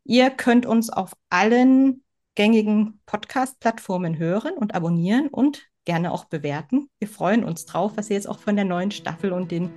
Ihr 0.10 0.32
könnt 0.32 0.66
uns 0.66 0.90
auf 0.90 1.14
allen 1.30 2.02
gängigen 2.34 3.00
Podcast-Plattformen 3.06 4.18
hören 4.18 4.54
und 4.56 4.74
abonnieren 4.74 5.28
und 5.28 5.68
gerne 5.86 6.12
auch 6.12 6.26
bewerten. 6.26 6.90
Wir 6.98 7.08
freuen 7.08 7.44
uns 7.44 7.68
drauf, 7.68 7.92
was 7.94 8.10
ihr 8.10 8.16
jetzt 8.16 8.28
auch 8.28 8.40
von 8.40 8.56
der 8.56 8.66
neuen 8.66 8.90
Staffel 8.90 9.32
und 9.32 9.52
den 9.52 9.70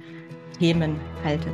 Themen 0.58 0.98
haltet. 1.22 1.52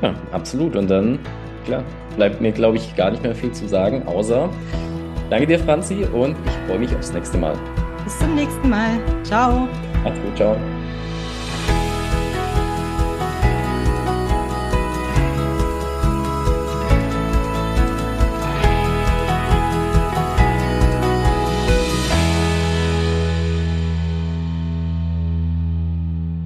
Ja, 0.00 0.14
absolut. 0.32 0.76
Und 0.76 0.88
dann, 0.88 1.18
klar, 1.66 1.84
bleibt 2.16 2.40
mir, 2.40 2.52
glaube 2.52 2.78
ich, 2.78 2.96
gar 2.96 3.10
nicht 3.10 3.22
mehr 3.22 3.34
viel 3.34 3.52
zu 3.52 3.68
sagen, 3.68 4.06
außer 4.06 4.48
danke 5.28 5.46
dir, 5.46 5.58
Franzi, 5.58 6.06
und 6.06 6.36
ich 6.46 6.52
freue 6.66 6.78
mich 6.78 6.96
aufs 6.96 7.12
nächste 7.12 7.36
Mal. 7.36 7.54
Bis 8.02 8.18
zum 8.18 8.34
nächsten 8.34 8.70
Mal. 8.70 8.98
Ciao. 9.24 9.68
Macht's 10.02 10.20
gut, 10.22 10.36
ciao. 10.36 10.75